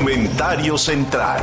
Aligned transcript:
Comentario 0.00 0.78
central. 0.78 1.42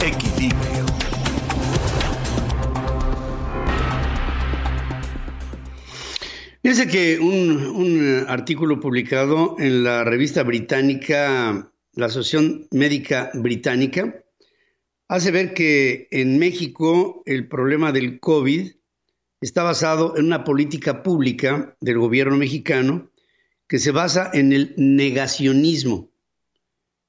Equilibrio. 0.00 0.86
Fíjense 6.62 6.88
que 6.88 7.18
un, 7.18 7.66
un 7.66 8.24
artículo 8.26 8.80
publicado 8.80 9.56
en 9.58 9.84
la 9.84 10.02
revista 10.02 10.44
británica, 10.44 11.70
la 11.92 12.06
Asociación 12.06 12.66
Médica 12.70 13.30
Británica, 13.34 14.24
hace 15.08 15.30
ver 15.30 15.52
que 15.52 16.08
en 16.10 16.38
México 16.38 17.22
el 17.26 17.48
problema 17.48 17.92
del 17.92 18.18
COVID 18.18 18.72
está 19.42 19.62
basado 19.62 20.16
en 20.16 20.24
una 20.24 20.42
política 20.42 21.02
pública 21.02 21.76
del 21.82 21.98
gobierno 21.98 22.38
mexicano 22.38 23.11
que 23.72 23.78
se 23.78 23.90
basa 23.90 24.30
en 24.34 24.52
el 24.52 24.74
negacionismo, 24.76 26.12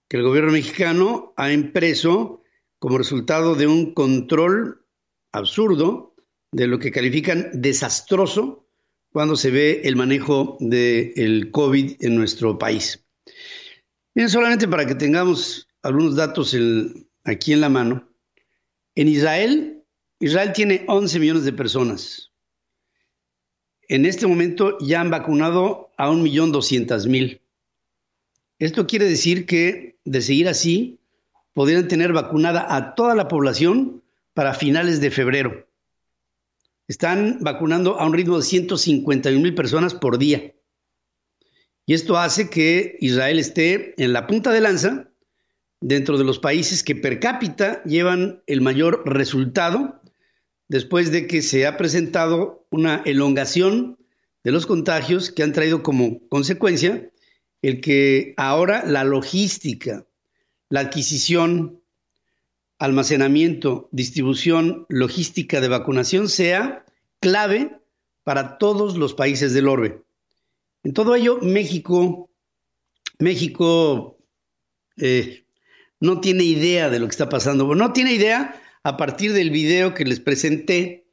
que 0.07 0.15
el 0.15 0.23
gobierno 0.23 0.53
mexicano 0.53 1.33
ha 1.35 1.51
impreso 1.51 2.41
como 2.79 2.97
resultado 2.97 3.55
de 3.55 3.67
un 3.67 3.93
control 3.93 4.87
absurdo 5.33 6.15
de 6.53 6.67
lo 6.67 6.79
que 6.79 6.93
califican 6.93 7.49
desastroso 7.53 8.65
cuando 9.11 9.35
se 9.35 9.51
ve 9.51 9.81
el 9.83 9.97
manejo 9.97 10.55
del 10.61 11.51
COVID 11.51 11.97
en 11.99 12.15
nuestro 12.15 12.57
país. 12.57 13.05
Bien, 14.15 14.29
solamente 14.29 14.65
para 14.65 14.85
que 14.85 14.95
tengamos 14.95 15.67
algunos 15.81 16.15
datos 16.15 16.55
aquí 17.25 17.51
en 17.51 17.59
la 17.59 17.67
mano, 17.67 18.09
en 18.95 19.09
Israel, 19.09 19.83
Israel 20.17 20.53
tiene 20.53 20.85
11 20.87 21.19
millones 21.19 21.43
de 21.43 21.51
personas. 21.51 22.31
En 23.89 24.05
este 24.05 24.27
momento 24.27 24.77
ya 24.79 25.01
han 25.01 25.09
vacunado 25.09 25.82
a 25.97 26.09
1.200.000. 26.09 27.41
Esto 28.59 28.87
quiere 28.87 29.05
decir 29.05 29.45
que, 29.45 29.97
de 30.05 30.21
seguir 30.21 30.47
así, 30.47 30.99
podrían 31.53 31.87
tener 31.87 32.13
vacunada 32.13 32.75
a 32.75 32.95
toda 32.95 33.15
la 33.15 33.27
población 33.27 34.03
para 34.33 34.53
finales 34.53 35.01
de 35.01 35.11
febrero. 35.11 35.67
Están 36.87 37.39
vacunando 37.41 37.99
a 37.99 38.05
un 38.05 38.13
ritmo 38.13 38.37
de 38.37 38.43
151 38.43 39.41
mil 39.41 39.55
personas 39.55 39.93
por 39.93 40.17
día. 40.17 40.53
Y 41.85 41.93
esto 41.93 42.17
hace 42.17 42.49
que 42.49 42.97
Israel 42.99 43.39
esté 43.39 43.93
en 44.01 44.13
la 44.13 44.27
punta 44.27 44.51
de 44.51 44.61
lanza 44.61 45.09
dentro 45.81 46.17
de 46.17 46.23
los 46.23 46.39
países 46.39 46.83
que 46.83 46.95
per 46.95 47.19
cápita 47.19 47.83
llevan 47.83 48.41
el 48.47 48.61
mayor 48.61 49.03
resultado 49.05 50.01
después 50.69 51.11
de 51.11 51.27
que 51.27 51.41
se 51.41 51.67
ha 51.67 51.77
presentado 51.77 52.65
una 52.69 53.01
elongación 53.05 53.97
de 54.43 54.51
los 54.51 54.65
contagios 54.65 55.31
que 55.31 55.43
han 55.43 55.53
traído 55.53 55.83
como 55.83 56.27
consecuencia 56.27 57.09
el 57.61 57.79
que 57.79 58.33
ahora 58.35 58.83
la 58.85 59.03
logística, 59.03 60.05
la 60.69 60.81
adquisición, 60.81 61.81
almacenamiento, 62.77 63.87
distribución, 63.91 64.85
logística 64.89 65.61
de 65.61 65.69
vacunación 65.69 66.27
sea 66.27 66.85
clave 67.21 67.79
para 68.23 68.57
todos 68.57 68.97
los 68.97 69.13
países 69.13 69.53
del 69.53 69.69
orbe. 69.69 70.01
En 70.83 70.93
todo 70.93 71.15
ello, 71.15 71.39
México, 71.41 72.29
México 73.19 74.17
eh, 74.97 75.45
no 76.01 76.19
tiene 76.19 76.43
idea 76.43 76.89
de 76.89 76.99
lo 76.99 77.07
que 77.07 77.11
está 77.11 77.29
pasando. 77.29 77.73
No 77.75 77.93
tiene 77.93 78.13
idea 78.13 78.61
a 78.83 78.97
partir 78.97 79.31
del 79.31 79.51
video 79.51 79.93
que 79.93 80.03
les 80.03 80.19
presenté 80.19 81.07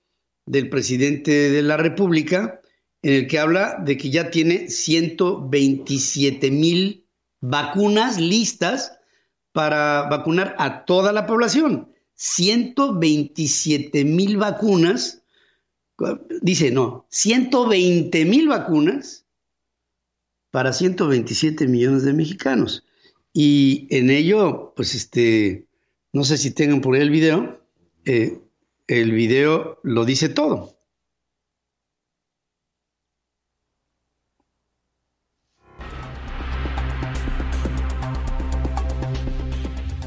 del 0.46 0.68
presidente 0.68 1.50
de 1.50 1.62
la 1.62 1.76
República, 1.76 2.59
en 3.02 3.14
el 3.14 3.26
que 3.26 3.38
habla 3.38 3.78
de 3.84 3.96
que 3.96 4.10
ya 4.10 4.30
tiene 4.30 4.68
127 4.68 6.50
mil 6.50 7.06
vacunas 7.40 8.20
listas 8.20 8.98
para 9.52 10.08
vacunar 10.08 10.54
a 10.58 10.84
toda 10.84 11.12
la 11.12 11.26
población. 11.26 11.92
127 12.14 14.04
mil 14.04 14.36
vacunas, 14.36 15.22
dice 16.42 16.70
no, 16.70 17.06
120 17.10 18.24
mil 18.26 18.48
vacunas 18.48 19.24
para 20.50 20.72
127 20.72 21.66
millones 21.66 22.02
de 22.04 22.12
mexicanos. 22.12 22.84
Y 23.32 23.86
en 23.90 24.10
ello, 24.10 24.74
pues 24.76 24.94
este, 24.94 25.66
no 26.12 26.24
sé 26.24 26.36
si 26.36 26.50
tengan 26.50 26.80
por 26.80 26.94
ahí 26.94 27.02
el 27.02 27.10
video, 27.10 27.64
eh, 28.04 28.38
el 28.86 29.12
video 29.12 29.78
lo 29.82 30.04
dice 30.04 30.28
todo. 30.28 30.79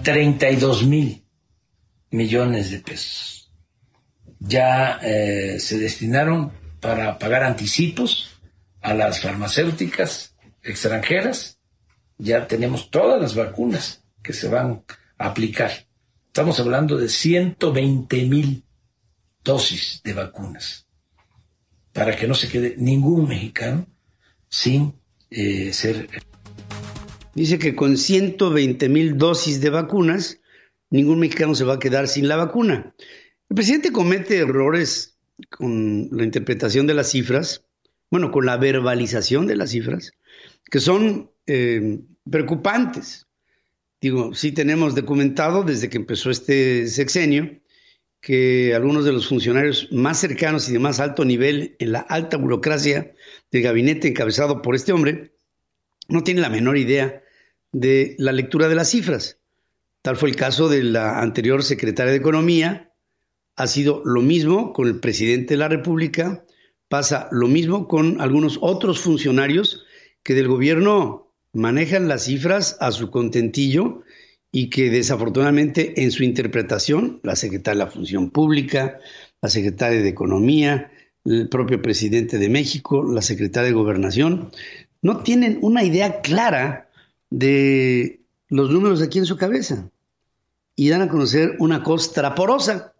Treinta 0.03 0.49
y 0.49 0.57
dos 0.57 0.85
mil 0.85 1.25
millones 2.11 2.71
de 2.71 2.79
pesos. 2.79 3.51
Ya 4.39 4.99
eh, 5.01 5.59
se 5.59 5.77
destinaron 5.77 6.51
para 6.79 7.17
pagar 7.17 7.43
anticipos 7.43 8.29
a 8.81 8.93
las 8.93 9.21
farmacéuticas 9.21 10.35
extranjeras 10.61 11.57
ya 12.17 12.47
tenemos 12.47 12.89
todas 12.89 13.21
las 13.21 13.35
vacunas 13.35 14.03
que 14.21 14.33
se 14.33 14.47
van 14.47 14.83
a 15.17 15.27
aplicar. 15.27 15.71
Estamos 16.27 16.59
hablando 16.59 16.97
de 16.97 17.09
120 17.09 18.25
mil 18.25 18.63
dosis 19.43 20.01
de 20.03 20.13
vacunas 20.13 20.87
para 21.91 22.15
que 22.15 22.27
no 22.27 22.33
se 22.33 22.47
quede 22.49 22.75
ningún 22.77 23.27
mexicano 23.27 23.87
sin 24.49 24.99
eh, 25.29 25.73
ser. 25.73 26.07
Dice 27.35 27.57
que 27.57 27.75
con 27.75 27.97
120 27.97 28.89
mil 28.89 29.17
dosis 29.17 29.59
de 29.59 29.71
vacunas, 29.71 30.39
ningún 30.91 31.19
mexicano 31.19 31.55
se 31.55 31.63
va 31.63 31.75
a 31.75 31.79
quedar 31.79 32.07
sin 32.07 32.27
la 32.27 32.35
vacuna. 32.35 32.93
El 33.49 33.55
presidente 33.55 33.91
comete 33.91 34.37
errores 34.37 35.17
con 35.49 36.09
la 36.11 36.23
interpretación 36.23 36.85
de 36.85 36.93
las 36.93 37.09
cifras, 37.09 37.65
bueno, 38.11 38.31
con 38.31 38.45
la 38.45 38.57
verbalización 38.57 39.47
de 39.47 39.55
las 39.55 39.71
cifras, 39.71 40.11
que 40.69 40.79
son 40.79 41.31
eh, 41.47 42.01
preocupantes. 42.29 43.27
Digo, 43.99 44.35
sí 44.35 44.51
tenemos 44.51 44.93
documentado 44.93 45.63
desde 45.63 45.89
que 45.89 45.97
empezó 45.97 46.29
este 46.29 46.87
sexenio 46.87 47.59
que 48.21 48.75
algunos 48.75 49.05
de 49.05 49.11
los 49.11 49.27
funcionarios 49.27 49.91
más 49.91 50.19
cercanos 50.19 50.69
y 50.69 50.73
de 50.73 50.79
más 50.79 50.99
alto 50.99 51.25
nivel 51.25 51.75
en 51.79 51.93
la 51.93 51.99
alta 51.99 52.37
burocracia 52.37 53.13
del 53.51 53.63
gabinete 53.63 54.07
encabezado 54.07 54.61
por 54.61 54.75
este 54.75 54.93
hombre 54.93 55.33
no 56.07 56.23
tienen 56.23 56.41
la 56.43 56.49
menor 56.49 56.77
idea 56.77 57.22
de 57.73 58.15
la 58.19 58.31
lectura 58.31 58.69
de 58.69 58.75
las 58.75 58.89
cifras. 58.89 59.39
Tal 60.01 60.15
fue 60.15 60.29
el 60.29 60.35
caso 60.35 60.69
de 60.69 60.83
la 60.83 61.21
anterior 61.21 61.63
secretaria 61.63 62.11
de 62.11 62.19
Economía. 62.19 62.93
Ha 63.55 63.67
sido 63.67 64.01
lo 64.05 64.21
mismo 64.21 64.71
con 64.71 64.87
el 64.87 64.99
presidente 64.99 65.55
de 65.55 65.57
la 65.57 65.67
República. 65.67 66.45
Pasa 66.87 67.27
lo 67.31 67.47
mismo 67.47 67.87
con 67.87 68.21
algunos 68.21 68.59
otros 68.61 68.99
funcionarios 68.99 69.85
que 70.23 70.35
del 70.35 70.47
gobierno 70.47 71.33
manejan 71.51 72.07
las 72.07 72.23
cifras 72.23 72.77
a 72.79 72.91
su 72.91 73.11
contentillo 73.11 74.03
y 74.51 74.69
que 74.69 74.89
desafortunadamente 74.89 76.03
en 76.03 76.11
su 76.11 76.23
interpretación, 76.23 77.19
la 77.23 77.35
secretaria 77.35 77.79
de 77.79 77.85
la 77.85 77.91
Función 77.91 78.29
Pública, 78.29 78.99
la 79.41 79.49
secretaria 79.49 80.01
de 80.01 80.09
Economía, 80.09 80.91
el 81.25 81.49
propio 81.49 81.81
presidente 81.81 82.37
de 82.37 82.49
México, 82.49 83.03
la 83.03 83.21
secretaria 83.21 83.69
de 83.69 83.75
Gobernación, 83.75 84.51
no 85.01 85.23
tienen 85.23 85.57
una 85.61 85.83
idea 85.83 86.21
clara 86.21 86.89
de 87.33 88.21
los 88.49 88.69
números 88.69 89.01
aquí 89.01 89.17
en 89.17 89.25
su 89.25 89.37
cabeza 89.37 89.89
y 90.75 90.89
dan 90.89 91.01
a 91.01 91.09
conocer 91.09 91.55
una 91.57 91.81
costra 91.81 92.35
porosa. 92.35 92.93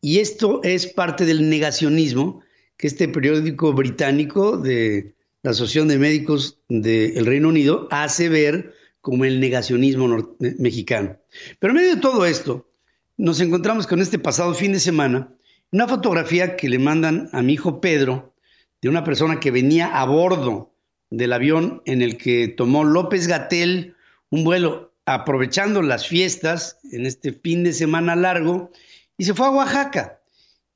Y 0.00 0.20
esto 0.20 0.62
es 0.62 0.86
parte 0.86 1.26
del 1.26 1.50
negacionismo 1.50 2.40
que 2.78 2.86
este 2.86 3.08
periódico 3.08 3.74
británico 3.74 4.56
de 4.56 5.14
la 5.42 5.50
Asociación 5.50 5.88
de 5.88 5.98
Médicos 5.98 6.60
del 6.70 7.26
Reino 7.26 7.50
Unido 7.50 7.88
hace 7.90 8.30
ver 8.30 8.74
como 9.02 9.26
el 9.26 9.38
negacionismo 9.38 10.34
mexicano. 10.58 11.18
Pero 11.58 11.72
en 11.72 11.76
medio 11.76 11.94
de 11.96 12.00
todo 12.00 12.24
esto, 12.24 12.70
nos 13.18 13.38
encontramos 13.42 13.86
con 13.86 14.00
este 14.00 14.18
pasado 14.18 14.54
fin 14.54 14.72
de 14.72 14.80
semana 14.80 15.28
una 15.72 15.86
fotografía 15.86 16.56
que 16.56 16.70
le 16.70 16.78
mandan 16.78 17.28
a 17.32 17.42
mi 17.42 17.52
hijo 17.52 17.82
Pedro 17.82 18.32
de 18.80 18.88
una 18.88 19.04
persona 19.04 19.40
que 19.40 19.50
venía 19.50 20.00
a 20.00 20.06
bordo 20.06 20.70
del 21.10 21.32
avión 21.32 21.82
en 21.84 22.02
el 22.02 22.16
que 22.16 22.48
tomó 22.48 22.84
López 22.84 23.26
Gatel 23.26 23.96
un 24.30 24.44
vuelo 24.44 24.94
aprovechando 25.04 25.82
las 25.82 26.06
fiestas 26.06 26.78
en 26.92 27.04
este 27.04 27.32
fin 27.32 27.64
de 27.64 27.72
semana 27.72 28.14
largo 28.14 28.70
y 29.18 29.24
se 29.24 29.34
fue 29.34 29.46
a 29.46 29.50
Oaxaca. 29.50 30.20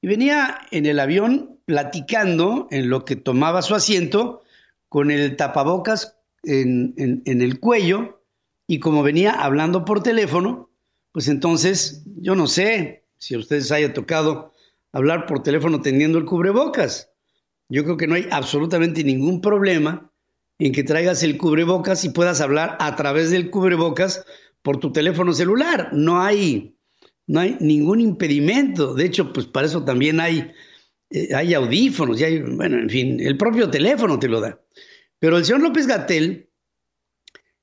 Y 0.01 0.09
venía 0.09 0.59
en 0.71 0.87
el 0.87 1.01
avión 1.01 1.61
platicando 1.65 2.69
en 2.71 2.91
lo 2.91 3.05
que 3.05 3.17
tomaba 3.17 3.63
su 3.63 3.75
asiento 3.75 4.43
con 4.89 5.11
el 5.11 5.37
tapabocas 5.37 6.17
en, 6.43 7.23
el 7.25 7.61
cuello 7.61 8.23
y 8.67 8.81
como 8.81 9.03
venía 9.03 9.33
hablando 9.33 9.85
por 9.85 10.03
teléfono, 10.03 10.71
pues 11.13 11.29
entonces 11.29 12.03
yo 12.19 12.35
no 12.35 12.49
sé 12.49 13.05
si 13.19 13.35
a 13.35 13.39
ustedes 13.39 13.71
haya 13.73 13.95
tocado 13.95 14.53
hablar 14.93 15.27
por 15.27 15.43
teléfono 15.43 15.81
teniendo 15.81 16.19
el 16.19 16.25
cubrebocas. 16.25 17.11
Yo 17.69 17.85
creo 17.85 17.97
que 17.97 18.07
no 18.07 18.15
hay 18.15 18.29
absolutamente 18.31 19.05
ningún 19.05 19.41
problema 19.41 20.13
en 20.59 20.73
que 20.73 20.85
traigas 20.85 21.23
el 21.23 21.37
cubrebocas 21.37 22.05
y 22.05 22.11
puedas 22.11 22.41
hablar 22.41 22.77
a 22.81 22.97
través 22.97 23.31
del 23.31 23.51
cubrebocas 23.51 24.25
por 24.63 24.79
tu 24.79 24.93
teléfono 24.93 25.33
celular. 25.33 25.91
No 25.93 26.23
hay, 26.23 26.77
no 27.27 27.41
hay 27.41 27.57
ningún 27.61 28.01
impedimento. 28.01 28.95
De 28.95 29.05
hecho, 29.05 29.33
pues 29.33 29.47
para 29.47 29.67
eso 29.67 29.85
también 29.85 30.21
hay, 30.21 30.53
eh, 31.11 31.35
hay 31.35 31.55
audífonos, 31.55 32.21
y 32.21 32.25
hay, 32.25 32.41
bueno, 32.41 32.79
en 32.79 32.89
fin, 32.91 33.21
el 33.21 33.37
propio 33.37 33.71
teléfono 33.71 34.19
te 34.19 34.29
lo 34.29 34.41
da. 34.41 34.61
Pero 35.19 35.39
el 35.39 35.45
señor 35.45 35.63
López 35.63 35.87
Gatel 35.87 36.51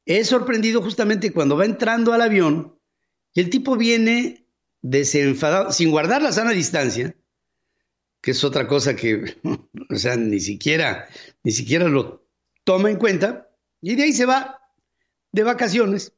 es 0.06 0.28
sorprendido 0.28 0.82
justamente 0.82 1.32
cuando 1.32 1.58
va 1.58 1.66
entrando 1.66 2.14
al 2.14 2.22
avión 2.22 2.78
y 3.34 3.42
el 3.42 3.50
tipo 3.50 3.78
viene 3.78 4.48
desenfadado, 4.82 5.72
sin 5.72 5.92
guardar 5.92 6.22
la 6.22 6.32
sana 6.32 6.52
distancia, 6.52 7.16
que 8.22 8.32
es 8.32 8.44
otra 8.44 8.68
cosa 8.68 8.96
que, 8.96 9.38
o 9.90 9.96
sea, 9.96 10.18
ni 10.18 10.40
siquiera, 10.40 11.08
ni 11.44 11.52
siquiera 11.52 11.88
lo 11.88 12.21
toma 12.72 12.90
en 12.90 12.96
cuenta, 12.96 13.50
y 13.82 13.96
de 13.96 14.04
ahí 14.04 14.14
se 14.14 14.26
va 14.26 14.62
de 15.34 15.44
vacaciones. 15.44 16.14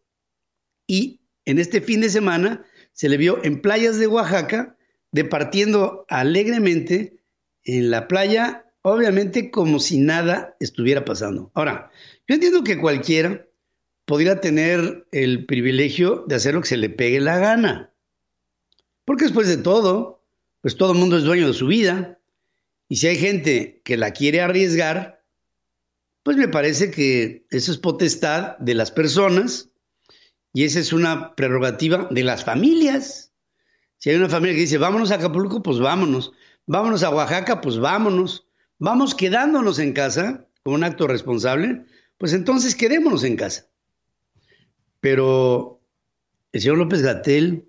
Y 0.86 1.20
en 1.46 1.58
este 1.58 1.82
fin 1.82 2.00
de 2.02 2.12
semana 2.12 2.64
se 2.92 3.10
le 3.10 3.18
vio 3.18 3.44
en 3.44 3.60
playas 3.60 3.98
de 3.98 4.06
Oaxaca, 4.06 4.78
departiendo 5.12 6.06
alegremente 6.10 7.18
en 7.64 7.90
la 7.90 8.08
playa, 8.08 8.72
obviamente 8.84 9.50
como 9.50 9.80
si 9.80 9.98
nada 9.98 10.56
estuviera 10.60 11.06
pasando. 11.06 11.50
Ahora, 11.56 11.90
yo 12.28 12.36
entiendo 12.36 12.64
que 12.64 12.78
cualquiera 12.78 13.48
podría 14.06 14.40
tener 14.40 15.08
el 15.12 15.48
privilegio 15.48 16.24
de 16.28 16.36
hacer 16.36 16.54
lo 16.54 16.62
que 16.62 16.68
se 16.68 16.78
le 16.78 16.92
pegue 16.92 17.20
la 17.20 17.40
gana. 17.40 17.96
Porque 19.06 19.24
después 19.24 19.48
de 19.48 19.58
todo, 19.58 20.24
pues 20.62 20.78
todo 20.78 20.92
el 20.92 21.00
mundo 21.00 21.18
es 21.18 21.24
dueño 21.24 21.48
de 21.48 21.56
su 21.56 21.66
vida. 21.66 22.20
Y 22.90 22.98
si 22.98 23.08
hay 23.08 23.16
gente 23.16 23.82
que 23.84 23.98
la 23.98 24.12
quiere 24.12 24.42
arriesgar, 24.42 25.23
pues 26.24 26.38
me 26.38 26.48
parece 26.48 26.90
que 26.90 27.46
eso 27.50 27.72
es 27.72 27.78
potestad 27.78 28.58
de 28.58 28.74
las 28.74 28.92
personas 28.92 29.70
y 30.54 30.64
esa 30.64 30.80
es 30.80 30.94
una 30.94 31.36
prerrogativa 31.36 32.08
de 32.10 32.24
las 32.24 32.46
familias. 32.46 33.34
Si 33.98 34.10
hay 34.10 34.16
una 34.16 34.30
familia 34.30 34.56
que 34.56 34.62
dice, 34.62 34.78
vámonos 34.78 35.12
a 35.12 35.16
Acapulco, 35.16 35.62
pues 35.62 35.80
vámonos. 35.80 36.32
Vámonos 36.66 37.04
a 37.04 37.10
Oaxaca, 37.10 37.60
pues 37.60 37.78
vámonos. 37.78 38.48
Vamos 38.80 39.16
quedándonos 39.16 39.80
en 39.80 39.94
casa 39.94 40.48
como 40.64 40.76
un 40.76 40.84
acto 40.84 41.08
responsable, 41.08 41.86
pues 42.18 42.34
entonces 42.34 42.76
quedémonos 42.76 43.24
en 43.24 43.36
casa. 43.36 43.68
Pero 45.02 45.82
el 46.54 46.62
señor 46.62 46.78
López 46.78 47.02
Gatel, 47.02 47.68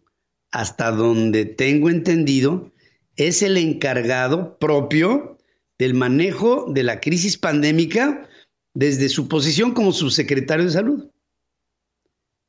hasta 0.52 0.92
donde 0.92 1.44
tengo 1.44 1.90
entendido, 1.90 2.72
es 3.16 3.42
el 3.42 3.56
encargado 3.56 4.58
propio 4.58 5.38
del 5.78 5.94
manejo 5.94 6.66
de 6.72 6.84
la 6.84 7.00
crisis 7.00 7.36
pandémica 7.36 8.28
desde 8.74 9.08
su 9.08 9.28
posición 9.28 9.72
como 9.72 9.92
subsecretario 9.92 10.66
de 10.66 10.72
salud. 10.72 11.08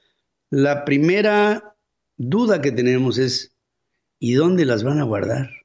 la 0.50 0.84
primera 0.84 1.76
duda 2.16 2.60
que 2.60 2.72
tenemos 2.72 3.18
es, 3.18 3.54
¿y 4.18 4.32
dónde 4.32 4.64
las 4.64 4.82
van 4.82 4.98
a 4.98 5.04
guardar? 5.04 5.62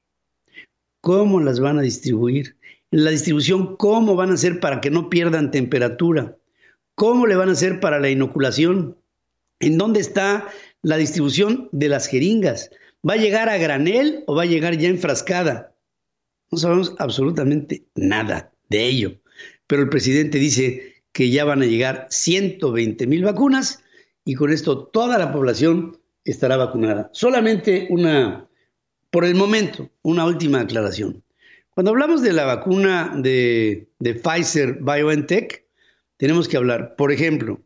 cómo 1.08 1.40
las 1.40 1.62
van 1.62 1.80
a 1.80 1.84
distribuir, 1.84 2.58
la 2.92 3.12
distribución, 3.12 3.78
cómo 3.78 4.18
van 4.18 4.32
a 4.32 4.34
hacer 4.34 4.60
para 4.60 4.82
que 4.82 4.92
no 4.92 5.10
pierdan 5.10 5.52
temperatura, 5.52 6.36
cómo 6.96 7.28
le 7.28 7.38
van 7.38 7.48
a 7.48 7.54
hacer 7.54 7.80
para 7.80 7.98
la 8.02 8.10
inoculación, 8.10 8.98
en 9.62 9.78
dónde 9.78 10.02
está 10.02 10.50
la 10.82 10.98
distribución 10.98 11.70
de 11.72 11.90
las 11.90 12.08
jeringas, 12.08 12.72
¿va 13.08 13.14
a 13.14 13.18
llegar 13.18 13.50
a 13.50 13.58
granel 13.58 14.24
o 14.28 14.36
va 14.36 14.44
a 14.44 14.48
llegar 14.48 14.78
ya 14.78 14.90
enfrascada? 14.90 15.76
No 16.52 16.58
sabemos 16.58 16.96
absolutamente 17.00 17.86
nada 17.96 18.52
de 18.70 18.86
ello, 18.86 19.20
pero 19.68 19.82
el 19.82 19.90
presidente 19.90 20.38
dice 20.38 21.04
que 21.12 21.30
ya 21.30 21.46
van 21.46 21.62
a 21.62 21.66
llegar 21.66 22.08
120 22.10 23.08
mil 23.08 23.24
vacunas 23.24 23.84
y 24.24 24.36
con 24.36 24.52
esto 24.52 24.86
toda 24.88 25.18
la 25.18 25.32
población 25.32 26.00
estará 26.24 26.58
vacunada. 26.58 27.10
Solamente 27.14 27.88
una 27.90 28.48
por 29.10 29.26
el 29.26 29.36
momento, 29.36 29.90
una 30.02 30.26
última 30.26 30.62
aclaración. 30.62 31.24
Cuando 31.70 31.92
hablamos 31.92 32.22
de 32.22 32.34
la 32.34 32.46
vacuna 32.46 33.14
de, 33.18 33.88
Pfizer 34.00 34.80
BioNTech, 34.82 35.66
tenemos 36.18 36.48
que 36.48 36.58
hablar, 36.58 36.96
por 36.96 37.12
ejemplo, 37.12 37.62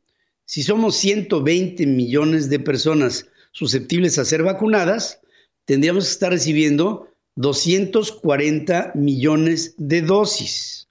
si 0.52 0.64
somos 0.64 0.98
120 0.98 1.86
millones 1.88 2.50
de 2.50 2.60
personas 2.60 3.30
susceptibles 3.54 4.20
a 4.20 4.26
ser 4.26 4.44
vacunadas, 4.44 5.22
tendríamos 5.64 6.04
que 6.04 6.12
estar 6.12 6.30
recibiendo 6.30 7.08
240 7.36 8.92
millones 8.96 9.76
de 9.78 10.02
dosis 10.02 10.90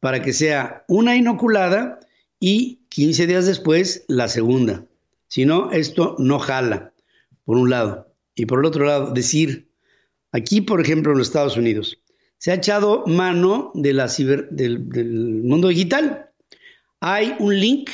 para 0.00 0.22
que 0.22 0.32
sea 0.32 0.86
una 0.88 1.14
inoculada 1.14 2.00
y 2.40 2.80
15 2.88 3.26
días 3.26 3.44
después 3.44 4.06
la 4.08 4.28
segunda. 4.28 4.86
Si 5.28 5.44
no, 5.44 5.72
esto 5.72 6.16
no 6.18 6.38
jala, 6.38 6.94
por 7.44 7.58
un 7.58 7.68
lado. 7.68 8.10
Y 8.34 8.46
por 8.46 8.60
el 8.60 8.64
otro 8.64 8.86
lado, 8.86 9.12
decir, 9.12 9.68
aquí 10.32 10.62
por 10.62 10.80
ejemplo 10.80 11.12
en 11.12 11.18
los 11.18 11.26
Estados 11.26 11.58
Unidos, 11.58 11.98
se 12.38 12.50
ha 12.50 12.54
echado 12.54 13.04
mano 13.06 13.72
de 13.74 13.92
la 13.92 14.06
del, 14.06 14.88
del 14.88 15.42
mundo 15.42 15.68
digital. 15.68 16.30
Hay 17.00 17.36
un 17.40 17.60
link 17.60 17.90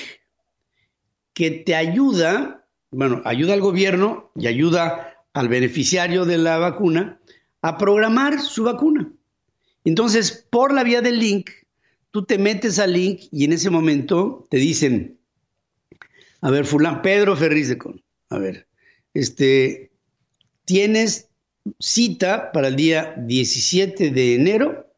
que 1.37 1.50
te 1.50 1.75
ayuda, 1.75 2.67
bueno, 2.91 3.21
ayuda 3.27 3.53
al 3.53 3.61
gobierno 3.61 4.31
y 4.35 4.47
ayuda 4.47 5.23
al 5.35 5.50
beneficiario 5.50 6.25
de 6.25 6.38
la 6.38 6.57
vacuna 6.57 7.21
a 7.61 7.76
programar 7.76 8.40
su 8.40 8.64
vacuna. 8.64 9.12
Entonces, 9.85 10.47
por 10.49 10.73
la 10.73 10.83
vía 10.83 11.02
del 11.02 11.19
link, 11.19 11.50
tú 12.11 12.25
te 12.25 12.38
metes 12.38 12.78
al 12.78 12.95
link 12.95 13.25
y 13.31 13.45
en 13.45 13.52
ese 13.52 13.69
momento 13.69 14.47
te 14.49 14.57
dicen, 14.57 15.19
a 16.40 16.50
ver, 16.50 16.64
fulán, 16.64 17.02
Pedro 17.02 17.37
Ferriz 17.37 17.69
de 17.69 17.76
Con, 17.76 18.02
a 18.31 18.38
ver, 18.38 18.66
este, 19.12 19.93
tienes 20.64 21.28
cita 21.78 22.50
para 22.50 22.69
el 22.69 22.76
día 22.76 23.14
17 23.19 24.11
de 24.11 24.35
enero 24.37 24.90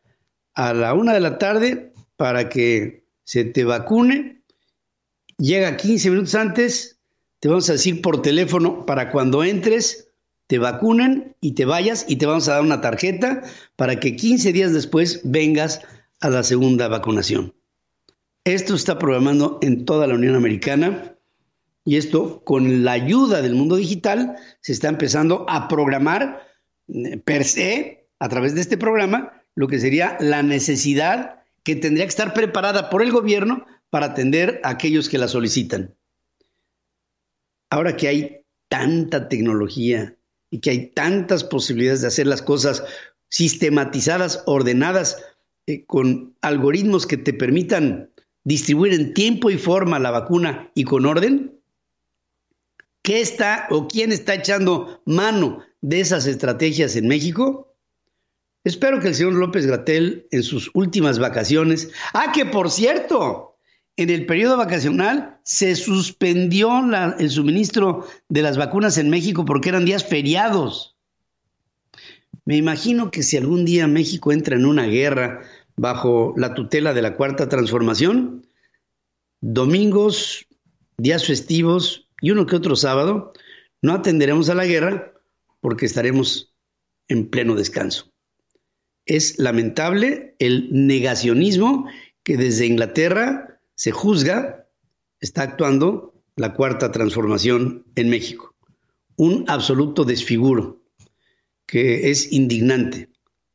a 0.54 0.72
la 0.72 0.94
una 0.94 1.14
de 1.14 1.20
la 1.20 1.36
tarde 1.36 1.92
para 2.16 2.48
que 2.48 3.02
se 3.24 3.42
te 3.42 3.64
vacune. 3.64 4.37
Llega 5.38 5.76
15 5.76 6.10
minutos 6.10 6.34
antes, 6.34 6.98
te 7.38 7.46
vamos 7.46 7.70
a 7.70 7.74
decir 7.74 8.02
por 8.02 8.22
teléfono 8.22 8.84
para 8.84 9.12
cuando 9.12 9.44
entres, 9.44 10.08
te 10.48 10.58
vacunen 10.58 11.36
y 11.40 11.52
te 11.52 11.64
vayas 11.64 12.06
y 12.08 12.16
te 12.16 12.26
vamos 12.26 12.48
a 12.48 12.54
dar 12.54 12.62
una 12.62 12.80
tarjeta 12.80 13.42
para 13.76 14.00
que 14.00 14.16
15 14.16 14.52
días 14.52 14.72
después 14.72 15.20
vengas 15.22 15.82
a 16.20 16.28
la 16.28 16.42
segunda 16.42 16.88
vacunación. 16.88 17.54
Esto 18.42 18.74
está 18.74 18.98
programando 18.98 19.60
en 19.62 19.84
toda 19.84 20.08
la 20.08 20.14
Unión 20.14 20.34
Americana 20.34 21.14
y 21.84 21.98
esto 21.98 22.42
con 22.42 22.84
la 22.84 22.92
ayuda 22.92 23.40
del 23.40 23.54
mundo 23.54 23.76
digital 23.76 24.34
se 24.60 24.72
está 24.72 24.88
empezando 24.88 25.46
a 25.48 25.68
programar 25.68 26.48
eh, 26.88 27.16
per 27.18 27.44
se, 27.44 28.08
a 28.18 28.28
través 28.28 28.56
de 28.56 28.60
este 28.62 28.76
programa, 28.76 29.44
lo 29.54 29.68
que 29.68 29.78
sería 29.78 30.16
la 30.18 30.42
necesidad 30.42 31.44
que 31.62 31.76
tendría 31.76 32.06
que 32.06 32.10
estar 32.10 32.34
preparada 32.34 32.90
por 32.90 33.02
el 33.02 33.12
gobierno 33.12 33.66
para 33.90 34.06
atender 34.06 34.60
a 34.64 34.70
aquellos 34.70 35.08
que 35.08 35.18
la 35.18 35.28
solicitan. 35.28 35.94
Ahora 37.70 37.96
que 37.96 38.08
hay 38.08 38.44
tanta 38.68 39.28
tecnología 39.28 40.16
y 40.50 40.60
que 40.60 40.70
hay 40.70 40.86
tantas 40.90 41.44
posibilidades 41.44 42.02
de 42.02 42.08
hacer 42.08 42.26
las 42.26 42.42
cosas 42.42 42.84
sistematizadas, 43.28 44.42
ordenadas, 44.46 45.22
eh, 45.66 45.84
con 45.84 46.34
algoritmos 46.40 47.06
que 47.06 47.18
te 47.18 47.34
permitan 47.34 48.10
distribuir 48.44 48.94
en 48.94 49.12
tiempo 49.12 49.50
y 49.50 49.58
forma 49.58 49.98
la 49.98 50.10
vacuna 50.10 50.70
y 50.74 50.84
con 50.84 51.04
orden, 51.04 51.60
¿qué 53.02 53.20
está 53.20 53.66
o 53.70 53.86
quién 53.88 54.10
está 54.10 54.34
echando 54.34 55.02
mano 55.04 55.62
de 55.82 56.00
esas 56.00 56.26
estrategias 56.26 56.96
en 56.96 57.08
México? 57.08 57.76
Espero 58.64 59.00
que 59.00 59.08
el 59.08 59.14
señor 59.14 59.34
López 59.34 59.66
Gratel 59.66 60.26
en 60.30 60.42
sus 60.42 60.70
últimas 60.74 61.18
vacaciones, 61.18 61.90
ah, 62.14 62.32
que 62.32 62.46
por 62.46 62.70
cierto, 62.70 63.57
en 63.98 64.10
el 64.10 64.26
periodo 64.26 64.56
vacacional 64.56 65.40
se 65.42 65.74
suspendió 65.74 66.70
el 67.18 67.30
suministro 67.30 68.06
de 68.28 68.42
las 68.42 68.56
vacunas 68.56 68.96
en 68.96 69.10
México 69.10 69.44
porque 69.44 69.70
eran 69.70 69.84
días 69.84 70.04
feriados. 70.04 70.96
Me 72.44 72.56
imagino 72.56 73.10
que 73.10 73.24
si 73.24 73.36
algún 73.36 73.64
día 73.64 73.88
México 73.88 74.30
entra 74.30 74.54
en 74.54 74.66
una 74.66 74.84
guerra 74.84 75.40
bajo 75.76 76.32
la 76.36 76.54
tutela 76.54 76.94
de 76.94 77.02
la 77.02 77.16
Cuarta 77.16 77.48
Transformación, 77.48 78.46
domingos, 79.40 80.46
días 80.96 81.26
festivos 81.26 82.08
y 82.20 82.30
uno 82.30 82.46
que 82.46 82.54
otro 82.54 82.76
sábado, 82.76 83.32
no 83.82 83.94
atenderemos 83.94 84.48
a 84.48 84.54
la 84.54 84.64
guerra 84.64 85.12
porque 85.60 85.86
estaremos 85.86 86.54
en 87.08 87.28
pleno 87.28 87.56
descanso. 87.56 88.12
Es 89.06 89.40
lamentable 89.40 90.36
el 90.38 90.68
negacionismo 90.70 91.88
que 92.22 92.36
desde 92.36 92.66
Inglaterra 92.66 93.57
se 93.78 93.92
juzga, 93.92 94.66
está 95.20 95.42
actuando 95.42 96.12
la 96.34 96.52
cuarta 96.54 96.90
transformación 96.90 97.86
en 97.94 98.10
México. 98.10 98.56
Un 99.16 99.44
absoluto 99.46 100.04
desfiguro 100.04 100.82
que 101.64 102.10
es 102.10 102.32
indignante 102.32 103.08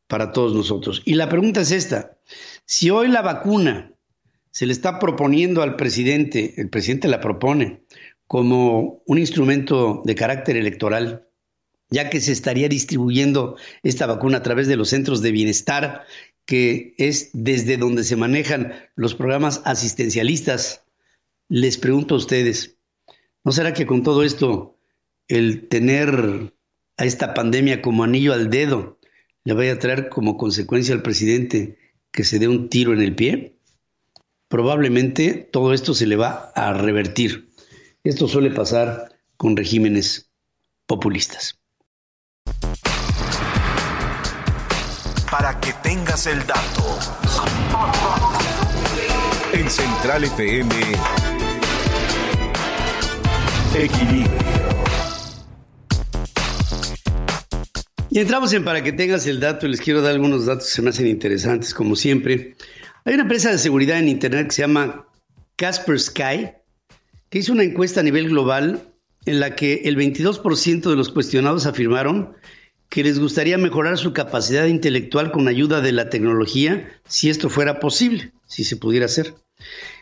para 0.08 0.32
todos 0.32 0.54
nosotros. 0.54 1.02
Y 1.04 1.16
la 1.16 1.28
pregunta 1.28 1.60
es 1.60 1.72
esta, 1.72 2.18
si 2.66 2.90
hoy 2.90 3.10
la 3.10 3.22
vacuna 3.22 3.92
se 4.50 4.66
le 4.66 4.72
está 4.72 4.98
proponiendo 4.98 5.62
al 5.62 5.76
presidente, 5.76 6.54
el 6.56 6.70
presidente 6.70 7.10
la 7.10 7.20
propone 7.20 7.84
como 8.26 9.04
un 9.06 9.18
instrumento 9.18 10.04
de 10.06 10.16
carácter 10.16 10.56
electoral, 10.56 11.28
ya 11.90 12.10
que 12.10 12.22
se 12.22 12.32
estaría 12.32 12.70
distribuyendo 12.70 13.58
esta 13.84 14.06
vacuna 14.06 14.38
a 14.38 14.44
través 14.44 14.68
de 14.68 14.78
los 14.78 14.88
centros 14.88 15.22
de 15.22 15.32
bienestar, 15.32 16.06
que 16.46 16.96
es 16.98 17.30
desde 17.34 17.78
donde 17.78 18.04
se 18.04 18.16
manejan 18.16 18.74
los 18.96 19.16
programas 19.16 19.62
asistencialistas. 19.66 20.84
Les 21.50 21.78
pregunto 21.78 22.16
a 22.16 22.18
ustedes, 22.18 22.78
¿no 23.44 23.52
será 23.52 23.74
que 23.74 23.86
con 23.86 24.04
todo 24.04 24.24
esto 24.24 24.78
el 25.28 25.68
tener 25.68 26.54
a 26.98 27.06
esta 27.06 27.34
pandemia 27.34 27.82
como 27.82 28.04
anillo 28.04 28.34
al 28.34 28.50
dedo 28.50 29.00
le 29.46 29.54
vaya 29.54 29.74
a 29.74 29.80
traer 29.80 30.10
como 30.10 30.38
consecuencia 30.38 30.94
al 30.94 31.02
presidente 31.02 31.78
que 32.12 32.24
se 32.24 32.40
dé 32.40 32.48
un 32.48 32.70
tiro 32.70 32.94
en 32.94 33.02
el 33.02 33.16
pie? 33.16 33.58
Probablemente 34.48 35.50
todo 35.52 35.74
esto 35.74 35.94
se 35.94 36.08
le 36.08 36.16
va 36.16 36.52
a 36.56 36.74
revertir. 36.74 37.50
Esto 38.04 38.28
suele 38.28 38.52
pasar 38.52 39.10
con 39.38 39.56
regímenes 39.56 40.32
populistas. 40.86 41.63
Para 45.34 45.60
que 45.60 45.74
tengas 45.82 46.28
el 46.28 46.46
dato. 46.46 47.00
En 49.52 49.68
Central 49.68 50.26
FM. 50.26 50.70
Equilibrio. 53.74 54.30
Y 58.12 58.20
entramos 58.20 58.54
en 58.54 58.64
para 58.64 58.84
que 58.84 58.92
tengas 58.92 59.26
el 59.26 59.40
dato, 59.40 59.68
les 59.68 59.82
quiero 59.82 60.04
dar 60.04 60.12
algunos 60.12 60.46
datos 60.46 60.68
que 60.68 60.74
se 60.76 60.82
me 60.84 60.92
hacen 60.92 61.08
interesantes, 61.08 61.74
como 61.74 61.96
siempre. 61.96 62.56
Hay 63.04 63.16
una 63.16 63.24
empresa 63.24 63.50
de 63.50 63.58
seguridad 63.58 63.98
en 63.98 64.10
Internet 64.10 64.50
que 64.50 64.54
se 64.54 64.62
llama 64.62 65.08
Casper 65.56 66.00
Sky, 66.00 66.52
que 67.32 67.40
hizo 67.40 67.54
una 67.54 67.64
encuesta 67.64 68.02
a 68.02 68.04
nivel 68.04 68.30
global 68.30 68.88
en 69.26 69.40
la 69.40 69.56
que 69.56 69.82
el 69.86 69.98
22% 69.98 70.88
de 70.88 70.96
los 70.96 71.10
cuestionados 71.10 71.66
afirmaron 71.66 72.36
que 72.94 73.04
les 73.04 73.20
gustaría 73.20 73.58
mejorar 73.58 73.98
su 73.98 74.14
capacidad 74.14 74.68
intelectual 74.68 75.32
con 75.32 75.48
ayuda 75.48 75.82
de 75.82 75.92
la 75.92 76.12
tecnología 76.12 76.88
si 77.08 77.32
esto 77.32 77.50
fuera 77.50 77.80
posible, 77.80 78.34
si 78.46 78.64
se 78.64 78.78
pudiera 78.78 79.08
hacer. 79.08 79.34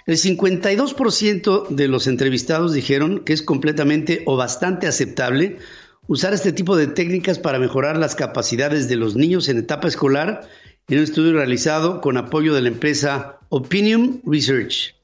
El 0.08 0.18
52% 0.18 1.70
de 1.70 1.88
los 1.88 2.08
entrevistados 2.08 2.74
dijeron 2.74 3.24
que 3.24 3.32
es 3.32 3.44
completamente 3.44 4.24
o 4.26 4.36
bastante 4.36 4.88
aceptable 4.88 5.60
usar 6.08 6.34
este 6.34 6.52
tipo 6.52 6.76
de 6.76 6.88
técnicas 6.88 7.40
para 7.40 7.60
mejorar 7.60 7.96
las 7.96 8.16
capacidades 8.16 8.90
de 8.90 8.98
los 8.98 9.16
niños 9.16 9.48
en 9.48 9.60
etapa 9.60 9.88
escolar 9.88 10.50
en 10.90 10.98
un 10.98 11.06
estudio 11.06 11.32
realizado 11.32 12.02
con 12.02 12.18
apoyo 12.18 12.54
de 12.54 12.62
la 12.62 12.68
empresa 12.68 13.40
Opinion 13.48 14.22
Research. 14.26 14.96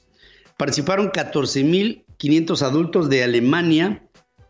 Participaron 0.57 1.09
14.500 1.09 2.61
adultos 2.63 3.09
de 3.09 3.23
Alemania, 3.23 4.06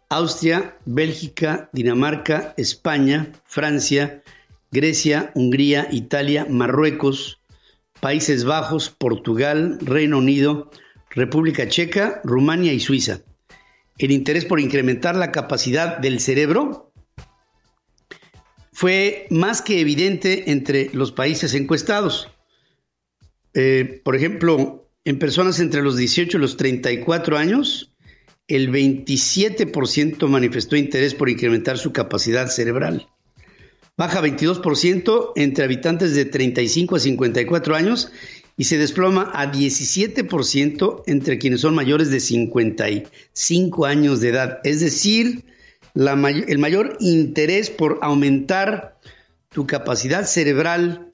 Austria, 0.09 0.77
Bélgica, 0.85 1.69
Dinamarca, 1.73 2.53
España, 2.57 3.31
Francia, 3.45 4.23
Grecia, 4.71 5.31
Hungría, 5.35 5.87
Italia, 5.91 6.45
Marruecos, 6.49 7.39
Países 7.99 8.45
Bajos, 8.45 8.89
Portugal, 8.89 9.79
Reino 9.81 10.19
Unido, 10.19 10.71
República 11.09 11.67
Checa, 11.67 12.21
Rumania 12.23 12.73
y 12.73 12.79
Suiza 12.79 13.21
el 13.97 14.11
interés 14.11 14.45
por 14.45 14.59
incrementar 14.59 15.15
la 15.15 15.31
capacidad 15.31 15.97
del 15.97 16.19
cerebro 16.19 16.91
fue 18.71 19.25
más 19.31 19.61
que 19.61 19.79
evidente 19.79 20.51
entre 20.51 20.91
los 20.93 21.11
países 21.11 21.55
encuestados. 21.55 22.29
Eh, 23.55 24.01
por 24.03 24.15
ejemplo, 24.15 24.87
en 25.03 25.17
personas 25.17 25.59
entre 25.59 25.81
los 25.81 25.97
18 25.97 26.37
y 26.37 26.41
los 26.41 26.57
34 26.57 27.37
años, 27.37 27.95
el 28.47 28.71
27% 28.71 30.27
manifestó 30.27 30.75
interés 30.75 31.13
por 31.13 31.29
incrementar 31.29 31.77
su 31.77 31.91
capacidad 31.91 32.47
cerebral. 32.47 33.07
Baja 33.97 34.21
22% 34.21 35.33
entre 35.35 35.63
habitantes 35.65 36.13
de 36.13 36.25
35 36.25 36.95
a 36.95 36.99
54 36.99 37.75
años 37.75 38.11
y 38.55 38.65
se 38.65 38.77
desploma 38.77 39.31
a 39.33 39.51
17% 39.51 41.03
entre 41.07 41.37
quienes 41.39 41.61
son 41.61 41.75
mayores 41.75 42.09
de 42.09 42.19
55 42.19 43.85
años 43.85 44.21
de 44.21 44.29
edad. 44.29 44.59
Es 44.63 44.79
decir, 44.79 45.45
el 45.95 46.57
mayor 46.59 46.97
interés 46.99 47.69
por 47.69 47.99
aumentar 48.01 48.97
tu 49.49 49.65
capacidad 49.65 50.25
cerebral 50.25 51.06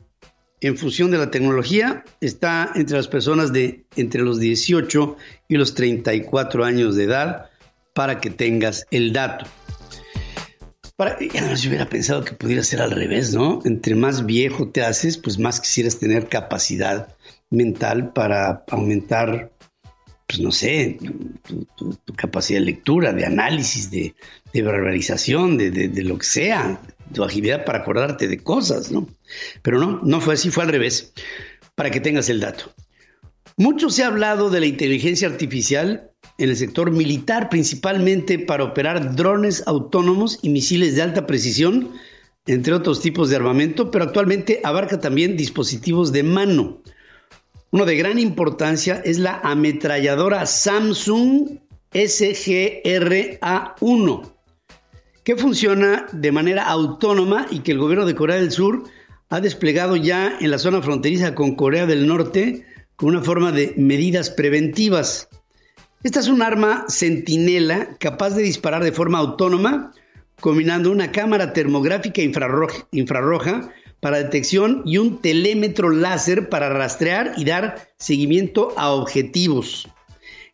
en 0.67 0.77
función 0.77 1.11
de 1.11 1.17
la 1.17 1.29
tecnología 1.29 2.05
está 2.21 2.71
entre 2.75 2.97
las 2.97 3.07
personas 3.07 3.51
de 3.51 3.85
entre 3.95 4.21
los 4.21 4.39
18 4.39 5.17
y 5.49 5.57
los 5.57 5.75
34 5.75 6.63
años 6.63 6.95
de 6.95 7.03
edad 7.03 7.49
para 7.93 8.19
que 8.21 8.29
tengas 8.29 8.87
el 8.89 9.13
dato. 9.13 9.45
Para, 10.95 11.19
yo 11.19 11.69
hubiera 11.69 11.89
pensado 11.89 12.23
que 12.23 12.33
pudiera 12.33 12.63
ser 12.63 12.81
al 12.81 12.91
revés, 12.91 13.33
¿no? 13.33 13.61
Entre 13.65 13.95
más 13.95 14.25
viejo 14.25 14.69
te 14.69 14.83
haces, 14.83 15.17
pues 15.17 15.39
más 15.39 15.59
quisieras 15.59 15.99
tener 15.99 16.29
capacidad 16.29 17.09
mental 17.49 18.13
para 18.13 18.63
aumentar, 18.69 19.51
pues 20.27 20.39
no 20.39 20.51
sé, 20.51 20.97
tu, 21.75 21.97
capacidad 22.15 22.59
de 22.59 22.65
lectura, 22.65 23.11
de 23.11 23.25
análisis, 23.25 23.91
de, 23.91 24.13
verbalización, 24.53 25.57
de, 25.57 26.03
lo 26.03 26.17
que 26.17 26.25
sea, 26.25 26.79
tu 27.13 27.23
agilidad 27.23 27.65
para 27.65 27.79
acordarte 27.79 28.27
de 28.27 28.39
cosas, 28.39 28.91
¿no? 28.91 29.07
Pero 29.61 29.79
no, 29.79 30.01
no 30.03 30.19
fue 30.19 30.33
así, 30.33 30.49
fue 30.49 30.63
al 30.63 30.69
revés, 30.69 31.13
para 31.75 31.91
que 31.91 32.01
tengas 32.01 32.29
el 32.29 32.39
dato. 32.39 32.73
Mucho 33.55 33.89
se 33.89 34.03
ha 34.03 34.07
hablado 34.07 34.49
de 34.49 34.59
la 34.59 34.65
inteligencia 34.65 35.27
artificial 35.27 36.11
en 36.37 36.49
el 36.49 36.57
sector 36.57 36.91
militar, 36.91 37.49
principalmente 37.49 38.39
para 38.39 38.63
operar 38.63 39.15
drones 39.15 39.63
autónomos 39.67 40.39
y 40.41 40.49
misiles 40.49 40.95
de 40.95 41.03
alta 41.03 41.27
precisión, 41.27 41.91
entre 42.47 42.73
otros 42.73 42.99
tipos 42.99 43.29
de 43.29 43.35
armamento, 43.35 43.91
pero 43.91 44.05
actualmente 44.05 44.59
abarca 44.63 44.99
también 44.99 45.37
dispositivos 45.37 46.11
de 46.11 46.23
mano, 46.23 46.81
uno 47.73 47.85
de 47.85 47.97
gran 47.97 48.19
importancia 48.19 49.01
es 49.03 49.17
la 49.17 49.39
ametralladora 49.39 50.45
Samsung 50.45 51.57
SGRA-1, 51.91 53.41
que 55.23 55.35
funciona 55.35 56.05
de 56.11 56.31
manera 56.31 56.63
autónoma 56.63 57.47
y 57.49 57.59
que 57.59 57.71
el 57.71 57.79
gobierno 57.79 58.05
de 58.05 58.15
Corea 58.15 58.35
del 58.37 58.51
Sur 58.51 58.83
ha 59.29 59.39
desplegado 59.39 59.95
ya 59.95 60.37
en 60.39 60.51
la 60.51 60.59
zona 60.59 60.81
fronteriza 60.81 61.33
con 61.33 61.55
Corea 61.55 61.85
del 61.85 62.07
Norte 62.07 62.65
con 62.95 63.09
una 63.09 63.21
forma 63.21 63.51
de 63.51 63.73
medidas 63.77 64.29
preventivas. 64.29 65.29
Esta 66.03 66.19
es 66.19 66.27
un 66.27 66.41
arma 66.41 66.85
centinela 66.89 67.95
capaz 67.99 68.31
de 68.31 68.43
disparar 68.43 68.83
de 68.83 68.91
forma 68.91 69.19
autónoma, 69.19 69.93
combinando 70.39 70.91
una 70.91 71.11
cámara 71.11 71.53
termográfica 71.53 72.21
infrarroja, 72.21 72.85
infrarroja 72.91 73.71
para 74.01 74.17
detección 74.17 74.83
y 74.85 74.97
un 74.97 75.21
telémetro 75.21 75.89
láser 75.89 76.49
para 76.49 76.69
rastrear 76.69 77.33
y 77.37 77.45
dar 77.45 77.93
seguimiento 77.97 78.73
a 78.75 78.89
objetivos. 78.89 79.87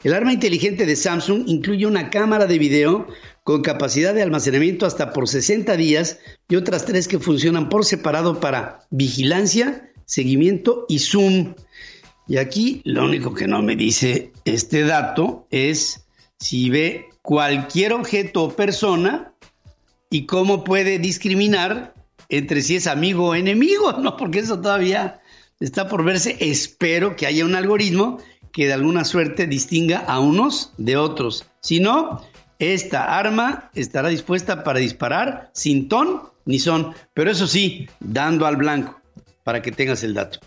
El 0.03 0.13
arma 0.13 0.31
inteligente 0.31 0.85
de 0.85 0.95
Samsung 0.95 1.43
incluye 1.47 1.85
una 1.85 2.09
cámara 2.09 2.45
de 2.45 2.59
video 2.59 3.07
con 3.43 3.61
capacidad 3.61 4.13
de 4.13 4.21
almacenamiento 4.21 4.85
hasta 4.85 5.11
por 5.11 5.27
60 5.27 5.75
días 5.77 6.19
y 6.47 6.55
otras 6.55 6.85
tres 6.85 7.07
que 7.07 7.19
funcionan 7.19 7.69
por 7.69 7.85
separado 7.85 8.39
para 8.39 8.81
vigilancia, 8.89 9.91
seguimiento 10.05 10.85
y 10.87 10.99
zoom. 10.99 11.55
Y 12.27 12.37
aquí 12.37 12.81
lo 12.85 13.05
único 13.05 13.33
que 13.33 13.47
no 13.47 13.61
me 13.61 13.75
dice 13.75 14.31
este 14.45 14.83
dato 14.83 15.47
es 15.49 16.05
si 16.39 16.69
ve 16.69 17.09
cualquier 17.21 17.93
objeto 17.93 18.43
o 18.43 18.55
persona 18.55 19.33
y 20.09 20.25
cómo 20.25 20.63
puede 20.63 20.99
discriminar 20.99 21.93
entre 22.29 22.61
si 22.61 22.75
es 22.75 22.87
amigo 22.87 23.29
o 23.29 23.35
enemigo, 23.35 23.93
¿no? 23.99 24.15
Porque 24.15 24.39
eso 24.39 24.61
todavía 24.61 25.21
está 25.59 25.87
por 25.87 26.03
verse. 26.03 26.37
Espero 26.39 27.15
que 27.15 27.25
haya 27.25 27.45
un 27.45 27.55
algoritmo 27.55 28.19
que 28.51 28.67
de 28.67 28.73
alguna 28.73 29.05
suerte 29.05 29.47
distinga 29.47 29.99
a 29.99 30.19
unos 30.19 30.73
de 30.77 30.97
otros. 30.97 31.45
Si 31.61 31.79
no, 31.79 32.21
esta 32.59 33.17
arma 33.17 33.71
estará 33.73 34.09
dispuesta 34.09 34.63
para 34.65 34.79
disparar 34.79 35.49
sin 35.53 35.87
ton 35.87 36.23
ni 36.45 36.59
son, 36.59 36.93
pero 37.13 37.31
eso 37.31 37.47
sí, 37.47 37.87
dando 37.99 38.45
al 38.45 38.57
blanco, 38.57 38.99
para 39.43 39.61
que 39.61 39.71
tengas 39.71 40.03
el 40.03 40.13
dato. 40.13 40.39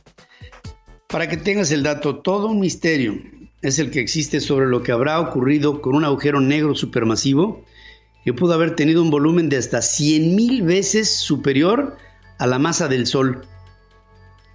Para 1.08 1.28
que 1.28 1.36
tengas 1.36 1.70
el 1.70 1.82
dato, 1.82 2.16
todo 2.16 2.48
un 2.48 2.60
misterio 2.60 3.14
es 3.62 3.78
el 3.78 3.90
que 3.90 4.00
existe 4.00 4.40
sobre 4.40 4.66
lo 4.66 4.82
que 4.82 4.92
habrá 4.92 5.20
ocurrido 5.20 5.80
con 5.80 5.94
un 5.94 6.04
agujero 6.04 6.40
negro 6.40 6.74
supermasivo 6.74 7.64
que 8.24 8.34
pudo 8.34 8.54
haber 8.54 8.76
tenido 8.76 9.02
un 9.02 9.10
volumen 9.10 9.48
de 9.48 9.56
hasta 9.56 9.80
100 9.80 10.34
mil 10.34 10.62
veces 10.62 11.10
superior 11.16 11.96
a 12.38 12.46
la 12.46 12.58
masa 12.58 12.88
del 12.88 13.06
Sol. 13.06 13.42